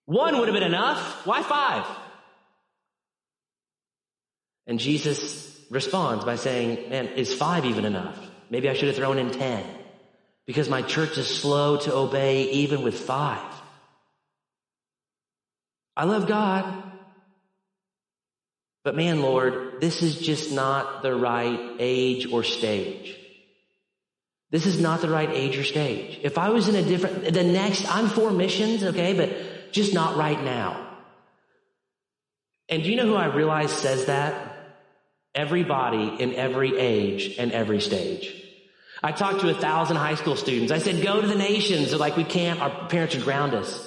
One 0.07 0.37
would 0.37 0.49
have 0.49 0.55
been 0.55 0.65
enough. 0.65 1.25
Why 1.25 1.45
five? 1.45 1.87
And 4.67 4.81
Jesus 4.81 5.65
responds 5.71 6.25
by 6.25 6.35
saying, 6.35 6.91
man, 6.91 7.07
is 7.07 7.33
five 7.33 7.65
even 7.65 7.85
enough? 7.85 8.19
Maybe 8.51 8.69
I 8.69 8.75
should 8.75 8.89
have 8.89 8.97
thrown 8.97 9.19
in 9.19 9.31
ten 9.31 9.65
because 10.51 10.69
my 10.69 10.83
church 10.83 11.17
is 11.17 11.29
slow 11.29 11.77
to 11.77 11.95
obey 11.95 12.51
even 12.51 12.83
with 12.83 12.99
five. 12.99 13.55
I 15.97 16.07
love 16.07 16.27
God. 16.27 16.65
But 18.83 18.97
man, 18.97 19.23
Lord, 19.23 19.81
this 19.81 20.03
is 20.03 20.19
just 20.19 20.51
not 20.51 21.05
the 21.05 21.15
right 21.15 21.77
age 21.79 22.33
or 22.33 22.43
stage. 22.43 23.17
This 24.51 24.67
is 24.67 24.81
not 24.81 25.03
the 25.03 25.09
right 25.09 25.31
age 25.31 25.57
or 25.57 25.63
stage. 25.63 26.19
If 26.25 26.37
I 26.37 26.51
was 26.51 26.67
in 26.67 26.75
a 26.75 26.83
different, 26.83 27.33
the 27.33 27.45
next, 27.45 27.89
I'm 27.89 28.09
for 28.09 28.33
missions, 28.33 28.83
okay, 28.83 29.13
but 29.13 29.71
just 29.71 29.95
not 29.95 30.17
right 30.17 30.43
now. 30.43 30.85
And 32.69 32.83
do 32.83 32.91
you 32.91 32.97
know 32.97 33.07
who 33.07 33.15
I 33.15 33.27
realize 33.27 33.71
says 33.71 34.07
that? 34.07 34.49
Everybody 35.33 36.21
in 36.21 36.35
every 36.35 36.77
age 36.77 37.37
and 37.39 37.53
every 37.53 37.81
stage. 37.81 38.40
I 39.03 39.13
talked 39.13 39.41
to 39.41 39.49
a 39.49 39.55
thousand 39.55 39.97
high 39.97 40.15
school 40.15 40.37
students. 40.37 40.73
I 40.73 40.79
said, 40.79 41.03
go 41.03 41.21
to 41.21 41.27
the 41.27 41.35
nations. 41.35 41.91
They're 41.91 41.99
like, 41.99 42.17
we 42.17 42.25
can't. 42.25 42.61
Our 42.61 42.89
parents 42.89 43.15
would 43.15 43.25
ground 43.25 43.55
us. 43.55 43.87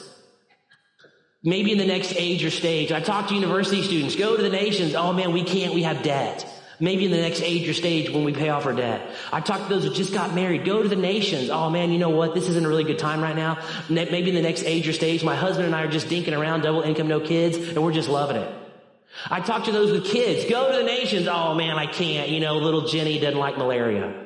Maybe 1.43 1.71
in 1.71 1.77
the 1.77 1.85
next 1.85 2.15
age 2.15 2.43
or 2.43 2.49
stage. 2.49 2.91
I 2.91 3.01
talked 3.01 3.29
to 3.29 3.35
university 3.35 3.83
students. 3.83 4.15
Go 4.15 4.37
to 4.37 4.41
the 4.41 4.49
nations. 4.49 4.95
Oh 4.95 5.11
man, 5.11 5.33
we 5.33 5.43
can't. 5.43 5.73
We 5.73 5.83
have 5.83 6.01
debt. 6.01 6.47
Maybe 6.79 7.05
in 7.05 7.11
the 7.11 7.21
next 7.21 7.41
age 7.41 7.67
or 7.67 7.73
stage 7.73 8.09
when 8.09 8.23
we 8.23 8.33
pay 8.33 8.49
off 8.49 8.65
our 8.65 8.73
debt. 8.73 9.13
I 9.31 9.41
talked 9.41 9.67
to 9.67 9.69
those 9.69 9.83
who 9.83 9.93
just 9.93 10.13
got 10.13 10.33
married. 10.33 10.65
Go 10.65 10.81
to 10.81 10.89
the 10.89 10.95
nations. 10.95 11.49
Oh 11.49 11.69
man, 11.69 11.91
you 11.91 11.99
know 11.99 12.09
what? 12.09 12.33
This 12.33 12.47
isn't 12.47 12.65
a 12.65 12.67
really 12.67 12.85
good 12.85 12.97
time 12.97 13.21
right 13.21 13.35
now. 13.35 13.59
Maybe 13.89 14.29
in 14.29 14.35
the 14.35 14.41
next 14.41 14.63
age 14.63 14.87
or 14.87 14.93
stage, 14.93 15.23
my 15.23 15.35
husband 15.35 15.65
and 15.65 15.75
I 15.75 15.83
are 15.83 15.89
just 15.89 16.07
dinking 16.07 16.37
around, 16.37 16.61
double 16.61 16.81
income, 16.81 17.07
no 17.07 17.19
kids, 17.19 17.57
and 17.57 17.83
we're 17.83 17.93
just 17.93 18.09
loving 18.09 18.37
it. 18.37 18.53
I 19.29 19.41
talk 19.41 19.65
to 19.65 19.71
those 19.71 19.91
with 19.91 20.05
kids. 20.05 20.49
Go 20.49 20.71
to 20.71 20.77
the 20.77 20.83
nations. 20.83 21.27
Oh 21.29 21.53
man, 21.55 21.77
I 21.77 21.85
can't. 21.85 22.29
You 22.29 22.39
know, 22.39 22.57
little 22.57 22.87
Jenny 22.87 23.19
doesn't 23.19 23.37
like 23.37 23.57
malaria. 23.57 24.22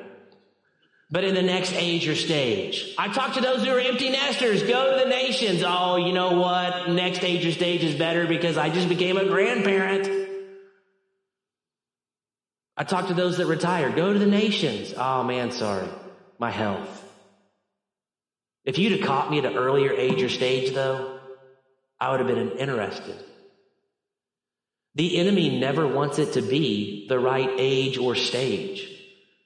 But 1.10 1.24
in 1.24 1.34
the 1.34 1.42
next 1.42 1.72
age 1.72 2.06
or 2.06 2.14
stage, 2.14 2.94
I 2.98 3.08
talk 3.08 3.34
to 3.34 3.40
those 3.40 3.64
who 3.64 3.70
are 3.70 3.80
empty 3.80 4.10
nesters. 4.10 4.62
Go 4.62 4.90
to 4.90 5.04
the 5.04 5.08
nations. 5.08 5.62
Oh, 5.66 5.96
you 5.96 6.12
know 6.12 6.38
what? 6.38 6.90
Next 6.90 7.24
age 7.24 7.46
or 7.46 7.52
stage 7.52 7.82
is 7.82 7.94
better 7.94 8.26
because 8.26 8.58
I 8.58 8.68
just 8.68 8.90
became 8.90 9.16
a 9.16 9.24
grandparent. 9.24 10.28
I 12.76 12.84
talk 12.84 13.08
to 13.08 13.14
those 13.14 13.38
that 13.38 13.46
retire. 13.46 13.90
Go 13.90 14.12
to 14.12 14.18
the 14.18 14.26
nations. 14.26 14.92
Oh 14.96 15.24
man, 15.24 15.50
sorry. 15.50 15.88
My 16.38 16.50
health. 16.50 17.04
If 18.64 18.78
you'd 18.78 18.92
have 18.92 19.00
caught 19.00 19.30
me 19.30 19.38
at 19.38 19.46
an 19.46 19.56
earlier 19.56 19.92
age 19.92 20.22
or 20.22 20.28
stage 20.28 20.74
though, 20.74 21.18
I 21.98 22.10
would 22.10 22.20
have 22.20 22.28
been 22.28 22.58
interested. 22.58 23.16
The 24.94 25.18
enemy 25.18 25.58
never 25.58 25.88
wants 25.88 26.18
it 26.18 26.34
to 26.34 26.42
be 26.42 27.06
the 27.08 27.18
right 27.18 27.50
age 27.56 27.96
or 27.96 28.14
stage. 28.14 28.97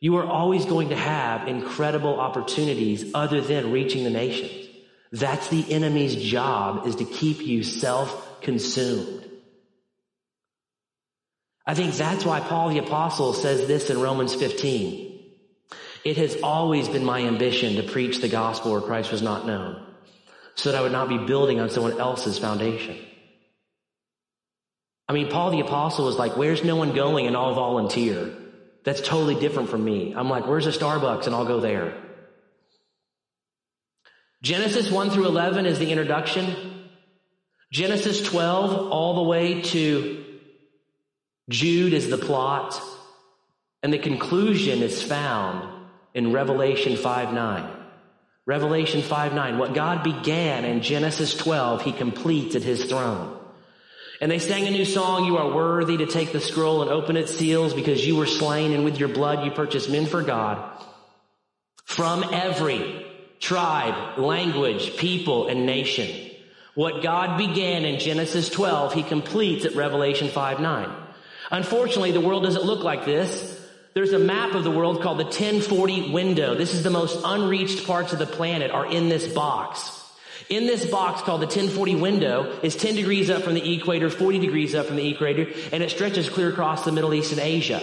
You 0.03 0.17
are 0.17 0.27
always 0.27 0.65
going 0.67 0.89
to 0.89 0.97
have 0.97 1.47
incredible 1.47 2.19
opportunities 2.19 3.13
other 3.15 3.41
than 3.41 3.71
reaching 3.71 4.03
the 4.03 4.11
nations. 4.11 4.69
That's 5.13 5.47
the 5.47 5.73
enemy's 5.73 6.17
job 6.17 6.89
is 6.89 6.97
to 6.97 7.05
keep 7.05 7.41
you 7.41 7.63
self-consumed. 7.63 9.31
I 11.65 11.75
think 11.75 11.95
that's 11.95 12.25
why 12.25 12.41
Paul 12.41 12.71
the 12.71 12.79
apostle 12.79 13.33
says 13.33 13.69
this 13.69 13.91
in 13.91 14.01
Romans 14.01 14.35
15. 14.35 15.21
It 16.05 16.17
has 16.17 16.37
always 16.43 16.89
been 16.89 17.05
my 17.05 17.21
ambition 17.21 17.77
to 17.77 17.85
preach 17.85 18.21
the 18.21 18.29
gospel 18.29 18.73
where 18.73 18.81
Christ 18.81 19.13
was 19.13 19.23
not 19.23 19.47
known 19.47 19.87
so 20.57 20.73
that 20.73 20.79
I 20.79 20.83
would 20.83 20.91
not 20.91 21.11
be 21.11 21.19
building 21.19 21.61
on 21.61 21.71
someone 21.71 22.01
else's 22.01 22.41
foundation. 22.41 22.99
I 25.09 25.13
mean, 25.13 25.31
Paul 25.31 25.53
the 25.53 25.61
apostle 25.61 26.07
was 26.07 26.17
like, 26.17 26.37
where's 26.37 26.65
no 26.65 26.75
one 26.75 26.93
going 26.93 27.29
and 27.29 27.37
I'll 27.37 27.55
volunteer. 27.55 28.37
That's 28.85 29.01
totally 29.01 29.37
different 29.37 29.71
from 29.71 29.85
me. 29.85 30.15
I'm 30.17 30.29
like, 30.29 30.47
where's 30.47 30.67
a 30.67 30.71
Starbucks 30.71 31.27
and 31.27 31.35
I'll 31.35 31.45
go 31.45 31.61
there. 31.61 31.95
Genesis 34.43 34.91
1 34.91 35.11
through 35.11 35.27
11 35.27 35.67
is 35.67 35.79
the 35.79 35.91
introduction. 35.91 36.89
Genesis 37.71 38.21
12 38.23 38.91
all 38.91 39.15
the 39.15 39.29
way 39.29 39.63
to 39.63 40.25
Jude 41.49 41.93
is 41.93 42.11
the 42.11 42.19
plot. 42.19 42.81
And 43.83 43.93
the 43.93 43.99
conclusion 43.99 44.83
is 44.83 45.03
found 45.03 45.69
in 46.15 46.33
Revelation 46.33 46.97
5 46.97 47.33
9. 47.33 47.71
Revelation 48.47 49.03
5 49.03 49.35
9. 49.35 49.59
What 49.59 49.75
God 49.75 50.03
began 50.03 50.65
in 50.65 50.83
Genesis 50.83 51.37
12, 51.37 51.83
he 51.83 51.93
completes 51.93 52.57
at 52.57 52.63
his 52.63 52.85
throne. 52.85 53.39
And 54.23 54.31
they 54.31 54.39
sang 54.39 54.69
a 54.69 54.71
new 54.71 54.85
song, 54.85 55.25
You 55.25 55.37
are 55.39 55.53
worthy 55.53 55.97
to 55.97 56.07
take 56.07 56.31
the 56.31 56.41
scroll 56.41 56.83
and 56.83 56.91
open 56.93 57.17
its 57.17 57.37
seals 57.37 57.75
because 57.75 58.07
you 58.07 58.15
were 58.15 58.27
slain 58.27 58.73
and 58.73 58.85
with 58.85 59.01
your 59.01 59.09
blood 59.09 59.45
you 59.45 59.51
purchased 59.51 59.91
men 59.91 60.07
for 60.07 60.23
God 60.23 60.81
from 61.85 62.23
every 62.33 63.05
tribe, 63.41 64.19
language, 64.19 64.97
people, 64.97 65.49
and 65.49 65.67
nation. 65.67 66.31
What 66.77 67.03
God 67.03 67.37
began 67.37 67.85
in 67.85 67.99
Genesis 67.99 68.49
12, 68.49 68.95
he 68.95 69.03
completes 69.03 69.65
at 69.65 69.75
Revelation 69.75 70.29
5 70.29 70.61
9. 70.61 70.89
Unfortunately, 71.51 72.13
the 72.13 72.21
world 72.21 72.45
doesn't 72.45 72.65
look 72.65 72.85
like 72.85 73.05
this. 73.05 73.61
There's 73.95 74.13
a 74.13 74.21
map 74.21 74.55
of 74.55 74.63
the 74.63 74.71
world 74.71 75.03
called 75.03 75.19
the 75.19 75.25
1040 75.25 76.13
window. 76.13 76.55
This 76.55 76.75
is 76.75 76.85
the 76.85 76.91
most 76.91 77.21
unreached 77.25 77.89
parts 77.89 78.13
of 78.13 78.21
the 78.21 78.27
planet 78.27 78.71
are 78.71 78.87
in 78.87 79.09
this 79.09 79.27
box. 79.27 80.02
In 80.49 80.67
this 80.67 80.85
box 80.87 81.23
called 81.23 81.41
the 81.41 81.47
1040 81.47 81.97
window 81.97 82.59
is 82.63 82.77
10 82.77 82.95
degrees 82.95 83.31
up 83.31 83.43
from 83.43 83.55
the 83.55 83.75
equator, 83.75 84.11
40 84.11 84.39
degrees 84.39 84.75
up 84.75 84.87
from 84.87 84.97
the 84.97 85.09
equator, 85.09 85.47
and 85.73 85.83
it 85.83 85.91
stretches 85.91 86.29
clear 86.29 86.49
across 86.49 86.85
the 86.85 86.93
Middle 86.93 87.15
East 87.15 87.33
and 87.33 87.41
Asia. 87.41 87.81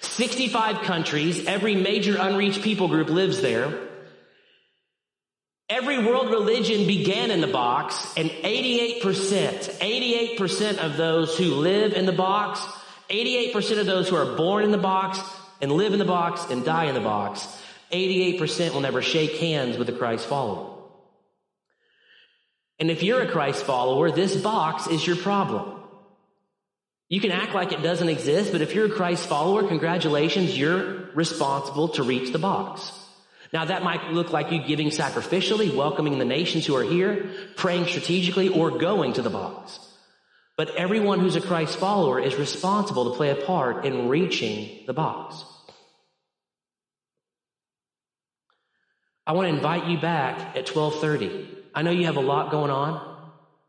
65 0.00 0.82
countries, 0.82 1.44
every 1.46 1.74
major 1.74 2.16
unreached 2.18 2.62
people 2.62 2.88
group 2.88 3.08
lives 3.08 3.40
there. 3.40 3.88
Every 5.68 5.98
world 5.98 6.30
religion 6.30 6.86
began 6.86 7.30
in 7.30 7.40
the 7.40 7.46
box, 7.46 8.14
and 8.16 8.30
88%, 8.30 9.02
88% 9.02 10.78
of 10.78 10.96
those 10.96 11.36
who 11.36 11.54
live 11.56 11.92
in 11.92 12.06
the 12.06 12.12
box, 12.12 12.60
88% 13.10 13.78
of 13.78 13.86
those 13.86 14.08
who 14.08 14.16
are 14.16 14.36
born 14.36 14.64
in 14.64 14.70
the 14.70 14.78
box 14.78 15.20
and 15.60 15.72
live 15.72 15.92
in 15.92 15.98
the 15.98 16.04
box 16.04 16.50
and 16.50 16.64
die 16.64 16.84
in 16.84 16.94
the 16.94 17.00
box, 17.00 17.46
88% 17.92 18.72
will 18.72 18.80
never 18.80 19.02
shake 19.02 19.36
hands 19.36 19.76
with 19.76 19.88
a 19.88 19.92
Christ 19.92 20.26
follower. 20.26 20.77
And 22.78 22.90
if 22.90 23.02
you're 23.02 23.22
a 23.22 23.30
Christ 23.30 23.64
follower, 23.64 24.10
this 24.10 24.36
box 24.36 24.86
is 24.86 25.06
your 25.06 25.16
problem. 25.16 25.74
You 27.08 27.20
can 27.20 27.32
act 27.32 27.54
like 27.54 27.72
it 27.72 27.82
doesn't 27.82 28.08
exist, 28.08 28.52
but 28.52 28.60
if 28.60 28.74
you're 28.74 28.86
a 28.86 28.96
Christ 28.96 29.26
follower, 29.26 29.66
congratulations, 29.66 30.56
you're 30.56 31.10
responsible 31.14 31.88
to 31.90 32.02
reach 32.02 32.32
the 32.32 32.38
box. 32.38 32.92
Now 33.52 33.64
that 33.64 33.82
might 33.82 34.12
look 34.12 34.30
like 34.30 34.52
you 34.52 34.62
giving 34.62 34.88
sacrificially, 34.88 35.74
welcoming 35.74 36.18
the 36.18 36.26
nations 36.26 36.66
who 36.66 36.76
are 36.76 36.84
here, 36.84 37.30
praying 37.56 37.86
strategically, 37.86 38.48
or 38.48 38.78
going 38.78 39.14
to 39.14 39.22
the 39.22 39.30
box. 39.30 39.80
But 40.56 40.76
everyone 40.76 41.20
who's 41.20 41.36
a 41.36 41.40
Christ 41.40 41.78
follower 41.78 42.20
is 42.20 42.36
responsible 42.36 43.10
to 43.10 43.16
play 43.16 43.30
a 43.30 43.36
part 43.36 43.86
in 43.86 44.08
reaching 44.08 44.84
the 44.86 44.92
box. 44.92 45.44
I 49.26 49.32
want 49.32 49.48
to 49.48 49.54
invite 49.54 49.86
you 49.86 49.98
back 49.98 50.56
at 50.56 50.68
1230. 50.68 51.57
I 51.78 51.82
know 51.82 51.92
you 51.92 52.06
have 52.06 52.16
a 52.16 52.20
lot 52.20 52.50
going 52.50 52.72
on, 52.72 53.00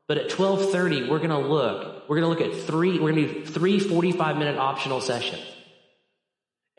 but 0.07 0.17
at 0.17 0.35
1230, 0.35 1.11
we're 1.11 1.19
going 1.19 1.29
to 1.29 1.37
look, 1.37 2.09
we're 2.09 2.19
going 2.19 2.35
to 2.35 2.43
look 2.43 2.55
at 2.55 2.59
three, 2.65 2.97
we're 2.97 3.11
going 3.11 3.27
to 3.27 3.33
do 3.35 3.45
three 3.45 3.77
45 3.77 4.35
minute 4.35 4.57
optional 4.57 4.99
sessions. 4.99 5.43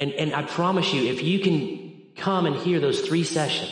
And, 0.01 0.11
and 0.11 0.35
I 0.35 0.43
promise 0.43 0.93
you, 0.93 1.05
if 1.05 1.23
you 1.23 1.39
can 1.39 2.15
come 2.17 2.47
and 2.47 2.57
hear 2.57 2.81
those 2.81 3.03
three 3.03 3.23
sessions, 3.23 3.71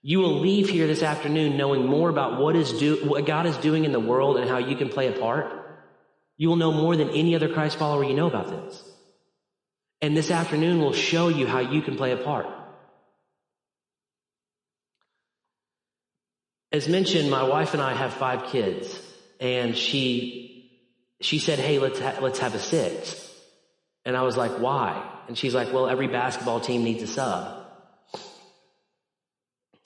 you 0.00 0.20
will 0.20 0.40
leave 0.40 0.70
here 0.70 0.86
this 0.86 1.02
afternoon 1.02 1.58
knowing 1.58 1.84
more 1.84 2.08
about 2.08 2.40
what 2.40 2.56
is 2.56 2.72
do, 2.72 3.04
what 3.04 3.26
God 3.26 3.44
is 3.44 3.58
doing 3.58 3.84
in 3.84 3.92
the 3.92 4.00
world 4.00 4.38
and 4.38 4.48
how 4.48 4.56
you 4.56 4.74
can 4.74 4.88
play 4.88 5.08
a 5.08 5.20
part. 5.20 5.52
You 6.38 6.48
will 6.48 6.56
know 6.56 6.72
more 6.72 6.96
than 6.96 7.10
any 7.10 7.34
other 7.34 7.52
Christ 7.52 7.76
follower 7.76 8.02
you 8.02 8.14
know 8.14 8.28
about 8.28 8.48
this. 8.48 8.82
And 10.00 10.16
this 10.16 10.30
afternoon 10.30 10.80
will 10.80 10.94
show 10.94 11.28
you 11.28 11.46
how 11.46 11.58
you 11.58 11.82
can 11.82 11.98
play 11.98 12.12
a 12.12 12.16
part. 12.16 12.46
As 16.72 16.88
mentioned, 16.88 17.30
my 17.30 17.42
wife 17.42 17.74
and 17.74 17.82
I 17.82 17.92
have 17.92 18.14
five 18.14 18.46
kids, 18.46 18.98
and 19.38 19.76
she 19.76 20.70
she 21.20 21.38
said, 21.38 21.58
"Hey, 21.58 21.78
let's 21.78 22.00
ha- 22.00 22.18
let's 22.22 22.38
have 22.38 22.54
a 22.54 22.58
six. 22.58 23.28
And 24.06 24.16
I 24.16 24.22
was 24.22 24.38
like, 24.38 24.52
"Why?" 24.52 25.06
And 25.28 25.36
she's 25.36 25.54
like, 25.54 25.70
"Well, 25.70 25.86
every 25.86 26.08
basketball 26.08 26.60
team 26.60 26.82
needs 26.82 27.02
a 27.02 27.06
sub." 27.06 27.66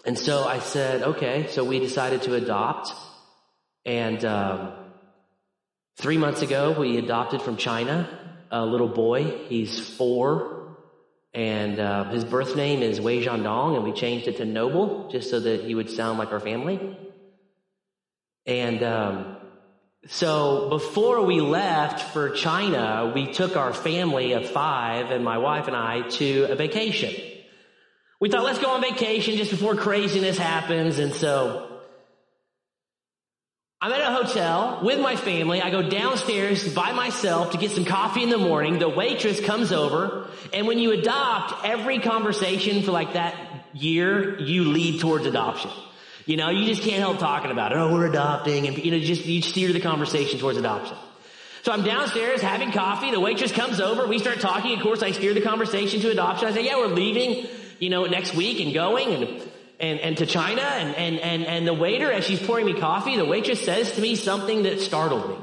And 0.05 0.17
so 0.17 0.45
I 0.45 0.61
said, 0.61 1.03
"Okay." 1.03 1.49
So 1.49 1.65
we 1.65 1.81
decided 1.81 2.23
to 2.23 2.35
adopt, 2.35 2.93
and 3.85 4.25
um, 4.25 4.73
three 5.97 6.19
months 6.19 6.43
ago 6.43 6.71
we 6.79 6.99
adopted 6.99 7.43
from 7.43 7.57
China 7.57 8.09
a 8.53 8.65
little 8.65 8.89
boy. 8.89 9.47
He's 9.49 9.81
four, 9.81 10.56
and 11.37 11.79
uh, 11.79 12.05
his 12.05 12.25
birth 12.25 12.57
name 12.57 12.83
is 12.83 12.99
Wei 12.99 13.23
Jiandong, 13.23 13.77
and 13.77 13.85
we 13.85 13.93
changed 13.93 14.27
it 14.27 14.39
to 14.39 14.47
Noble 14.47 15.11
just 15.11 15.29
so 15.29 15.39
that 15.39 15.65
he 15.65 15.75
would 15.75 15.91
sound 15.91 16.19
like 16.19 16.33
our 16.33 16.41
family. 16.41 16.99
And 18.47 18.83
um, 18.83 19.37
so 20.07 20.71
before 20.71 21.27
we 21.27 21.43
left 21.43 22.15
for 22.15 22.31
China, 22.31 23.13
we 23.15 23.35
took 23.35 23.55
our 23.55 23.75
family 23.75 24.33
of 24.33 24.49
five 24.49 25.11
and 25.11 25.23
my 25.23 25.37
wife 25.37 25.67
and 25.67 25.77
I 25.77 26.09
to 26.09 26.45
a 26.45 26.57
vacation. 26.57 27.15
We 28.19 28.31
thought, 28.31 28.45
let's 28.45 28.59
go 28.59 28.71
on 28.71 28.81
vacation 28.81 29.37
just 29.37 29.51
before 29.51 29.77
craziness 29.77 30.39
happens. 30.39 30.99
And 30.99 31.13
so 31.13 31.66
I'm 33.87 33.93
at 33.93 34.01
a 34.01 34.13
hotel 34.13 34.81
with 34.83 34.99
my 34.99 35.15
family. 35.15 35.63
I 35.63 35.71
go 35.71 35.89
downstairs 35.89 36.75
by 36.75 36.91
myself 36.91 37.53
to 37.53 37.57
get 37.57 37.71
some 37.71 37.85
coffee 37.85 38.25
in 38.25 38.31
the 38.31 38.37
morning. 38.37 38.81
The 38.81 38.89
waitress 38.89 39.41
comes 39.41 39.71
over. 39.71 40.27
And 40.53 40.67
when 40.67 40.81
you 40.81 40.91
adopt, 40.91 41.65
every 41.65 42.01
conversation 42.01 42.83
for 42.83 42.91
like 42.91 43.13
that 43.13 43.37
year, 43.75 44.41
you 44.41 44.65
lead 44.65 45.01
towards 45.01 45.25
adoption. 45.25 45.71
You 46.25 46.37
know, 46.37 46.51
you 46.51 46.67
just 46.67 46.83
can't 46.83 46.99
help 46.99 47.21
talking 47.21 47.53
about 47.53 47.71
it. 47.71 47.79
Oh, 47.79 47.95
we're 47.95 48.07
adopting. 48.07 48.67
And, 48.67 48.77
you 48.77 48.91
know, 48.91 48.99
just, 48.99 49.25
you 49.25 49.41
steer 49.41 49.73
the 49.73 49.79
conversation 49.79 50.41
towards 50.41 50.59
adoption. 50.59 50.97
So 51.63 51.71
I'm 51.71 51.85
downstairs 51.85 52.41
having 52.41 52.73
coffee. 52.73 53.13
The 53.13 53.21
waitress 53.21 53.53
comes 53.53 53.81
over. 53.81 54.09
We 54.09 54.19
start 54.19 54.41
talking. 54.41 54.77
Of 54.77 54.83
course, 54.83 55.05
I 55.05 55.13
steer 55.13 55.33
the 55.33 55.43
conversation 55.43 56.01
to 56.01 56.11
adoption. 56.11 56.49
I 56.49 56.53
say, 56.53 56.65
yeah, 56.65 56.77
we're 56.77 56.89
leaving, 56.89 57.47
you 57.79 57.91
know, 57.91 58.05
next 58.07 58.35
week 58.35 58.61
and 58.61 58.75
going 58.75 59.15
and, 59.15 59.46
and, 59.81 60.01
and 60.01 60.17
to 60.19 60.27
China. 60.27 60.63
And, 60.63 60.95
and, 60.95 61.19
and, 61.19 61.45
and 61.45 61.67
the 61.67 61.75
waiter, 61.75 62.11
as 62.11 62.25
she's 62.25 62.43
pouring 62.43 62.67
me 62.67 62.75
coffee, 62.75 63.17
the 63.17 63.25
waitress 63.25 63.65
says 63.65 63.93
to 63.93 64.01
me 64.01 64.17
something 64.17 64.65
that 64.65 64.81
startled 64.81 65.29
me. 65.29 65.37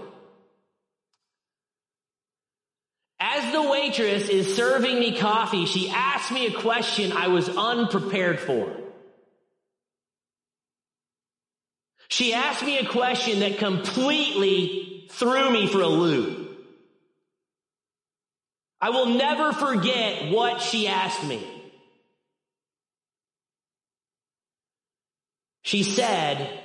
As 3.20 3.54
the 3.54 3.64
waitress 3.64 4.28
is 4.28 4.56
serving 4.56 5.00
me 5.00 5.18
coffee, 5.18 5.66
she 5.66 5.90
asked 5.90 6.32
me 6.32 6.48
a 6.48 6.52
question 6.52 7.14
I 7.14 7.30
was 7.30 7.48
unprepared 7.50 8.40
for. 8.40 8.76
She 12.10 12.34
asked 12.34 12.64
me 12.64 12.78
a 12.78 12.86
question 12.86 13.40
that 13.40 13.58
completely 13.58 15.08
threw 15.10 15.50
me 15.50 15.68
for 15.68 15.82
a 15.82 15.88
loop. 15.88 16.44
I 18.80 18.90
will 18.90 19.18
never 19.18 19.54
forget 19.54 20.30
what 20.30 20.62
she 20.62 20.88
asked 20.88 21.24
me. 21.24 21.42
She 25.64 25.84
said, 25.84 26.60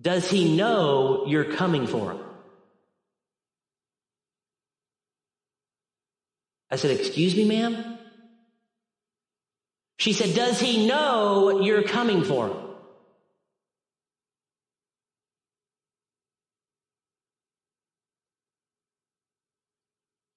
Does 0.00 0.30
he 0.30 0.56
know 0.56 1.26
you're 1.26 1.52
coming 1.52 1.86
for 1.86 2.12
him? 2.12 2.20
I 6.70 6.76
said, 6.76 6.98
Excuse 6.98 7.36
me, 7.36 7.44
ma'am? 7.44 7.98
She 9.98 10.14
said, 10.14 10.34
Does 10.34 10.58
he 10.58 10.86
know 10.86 11.60
you're 11.60 11.82
coming 11.82 12.24
for 12.24 12.48
him? 12.48 12.56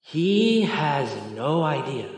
He 0.02 0.62
has 0.62 1.10
no 1.32 1.62
idea. 1.62 2.08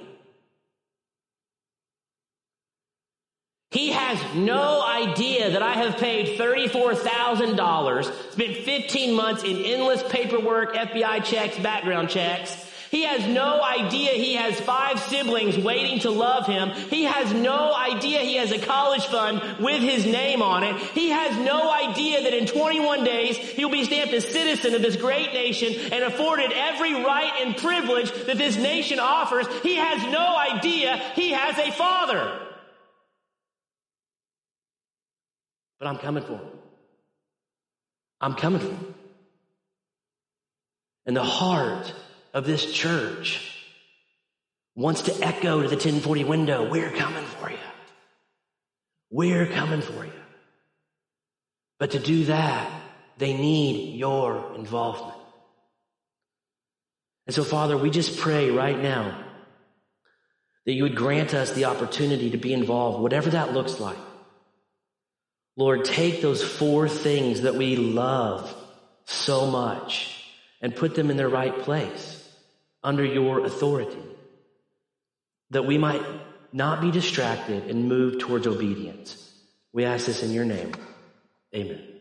He 3.76 3.90
has 3.90 4.18
no 4.34 4.82
idea 4.82 5.50
that 5.50 5.60
I 5.62 5.74
have 5.74 5.98
paid 5.98 6.38
$34,000, 6.38 8.32
spent 8.32 8.56
15 8.56 9.14
months 9.14 9.44
in 9.44 9.56
endless 9.58 10.02
paperwork, 10.04 10.74
FBI 10.74 11.22
checks, 11.22 11.58
background 11.58 12.08
checks, 12.08 12.56
he 12.90 13.02
has 13.02 13.26
no 13.26 13.60
idea 13.62 14.12
he 14.12 14.34
has 14.34 14.58
five 14.60 14.98
siblings 15.00 15.58
waiting 15.58 15.98
to 16.00 16.10
love 16.10 16.46
him. 16.46 16.70
He 16.70 17.02
has 17.02 17.30
no 17.34 17.74
idea 17.74 18.20
he 18.20 18.36
has 18.36 18.52
a 18.52 18.58
college 18.58 19.04
fund 19.06 19.42
with 19.58 19.82
his 19.82 20.06
name 20.06 20.40
on 20.40 20.62
it. 20.62 20.76
He 20.76 21.10
has 21.10 21.36
no 21.44 21.70
idea 21.70 22.22
that 22.22 22.32
in 22.32 22.46
21 22.46 23.04
days 23.04 23.36
he'll 23.36 23.68
be 23.68 23.84
stamped 23.84 24.14
a 24.14 24.22
citizen 24.22 24.74
of 24.74 24.80
this 24.80 24.96
great 24.96 25.34
nation 25.34 25.74
and 25.92 26.04
afforded 26.04 26.52
every 26.52 26.94
right 26.94 27.32
and 27.42 27.56
privilege 27.56 28.10
that 28.24 28.38
this 28.38 28.56
nation 28.56 28.98
offers. 28.98 29.46
He 29.62 29.74
has 29.74 30.02
no 30.10 30.34
idea 30.34 30.96
he 31.14 31.32
has 31.32 31.58
a 31.58 31.72
father. 31.72 32.45
But 35.86 35.90
I'm 35.90 35.98
coming 35.98 36.24
for 36.24 36.32
him. 36.32 36.50
I'm 38.20 38.34
coming 38.34 38.58
for 38.58 38.66
him. 38.66 38.94
And 41.06 41.16
the 41.16 41.22
heart 41.22 41.94
of 42.34 42.44
this 42.44 42.72
church 42.72 43.52
wants 44.74 45.02
to 45.02 45.12
echo 45.24 45.62
to 45.62 45.68
the 45.68 45.76
10/40 45.76 46.24
window, 46.24 46.68
we're 46.68 46.90
coming 46.90 47.24
for 47.24 47.52
you. 47.52 47.58
We're 49.10 49.46
coming 49.46 49.80
for 49.80 50.04
you. 50.04 50.20
But 51.78 51.92
to 51.92 52.00
do 52.00 52.24
that, 52.24 52.68
they 53.18 53.36
need 53.36 53.96
your 53.96 54.56
involvement. 54.56 55.20
And 57.26 57.34
so, 57.36 57.44
Father, 57.44 57.76
we 57.76 57.90
just 57.90 58.18
pray 58.18 58.50
right 58.50 58.76
now 58.76 59.24
that 60.64 60.72
you 60.72 60.82
would 60.82 60.96
grant 60.96 61.32
us 61.32 61.52
the 61.52 61.66
opportunity 61.66 62.30
to 62.30 62.38
be 62.38 62.52
involved, 62.52 63.00
whatever 63.00 63.30
that 63.30 63.52
looks 63.52 63.78
like. 63.78 63.98
Lord, 65.56 65.84
take 65.84 66.20
those 66.20 66.44
four 66.44 66.88
things 66.88 67.42
that 67.42 67.54
we 67.54 67.76
love 67.76 68.54
so 69.06 69.46
much 69.46 70.12
and 70.60 70.74
put 70.74 70.94
them 70.94 71.10
in 71.10 71.16
their 71.16 71.28
right 71.28 71.56
place 71.60 72.28
under 72.82 73.04
your 73.04 73.44
authority, 73.44 74.02
that 75.50 75.64
we 75.64 75.78
might 75.78 76.02
not 76.52 76.80
be 76.80 76.90
distracted 76.90 77.64
and 77.70 77.88
move 77.88 78.18
towards 78.18 78.46
obedience. 78.46 79.22
We 79.72 79.84
ask 79.84 80.06
this 80.06 80.22
in 80.22 80.32
your 80.32 80.44
name. 80.44 80.72
Amen. 81.54 81.95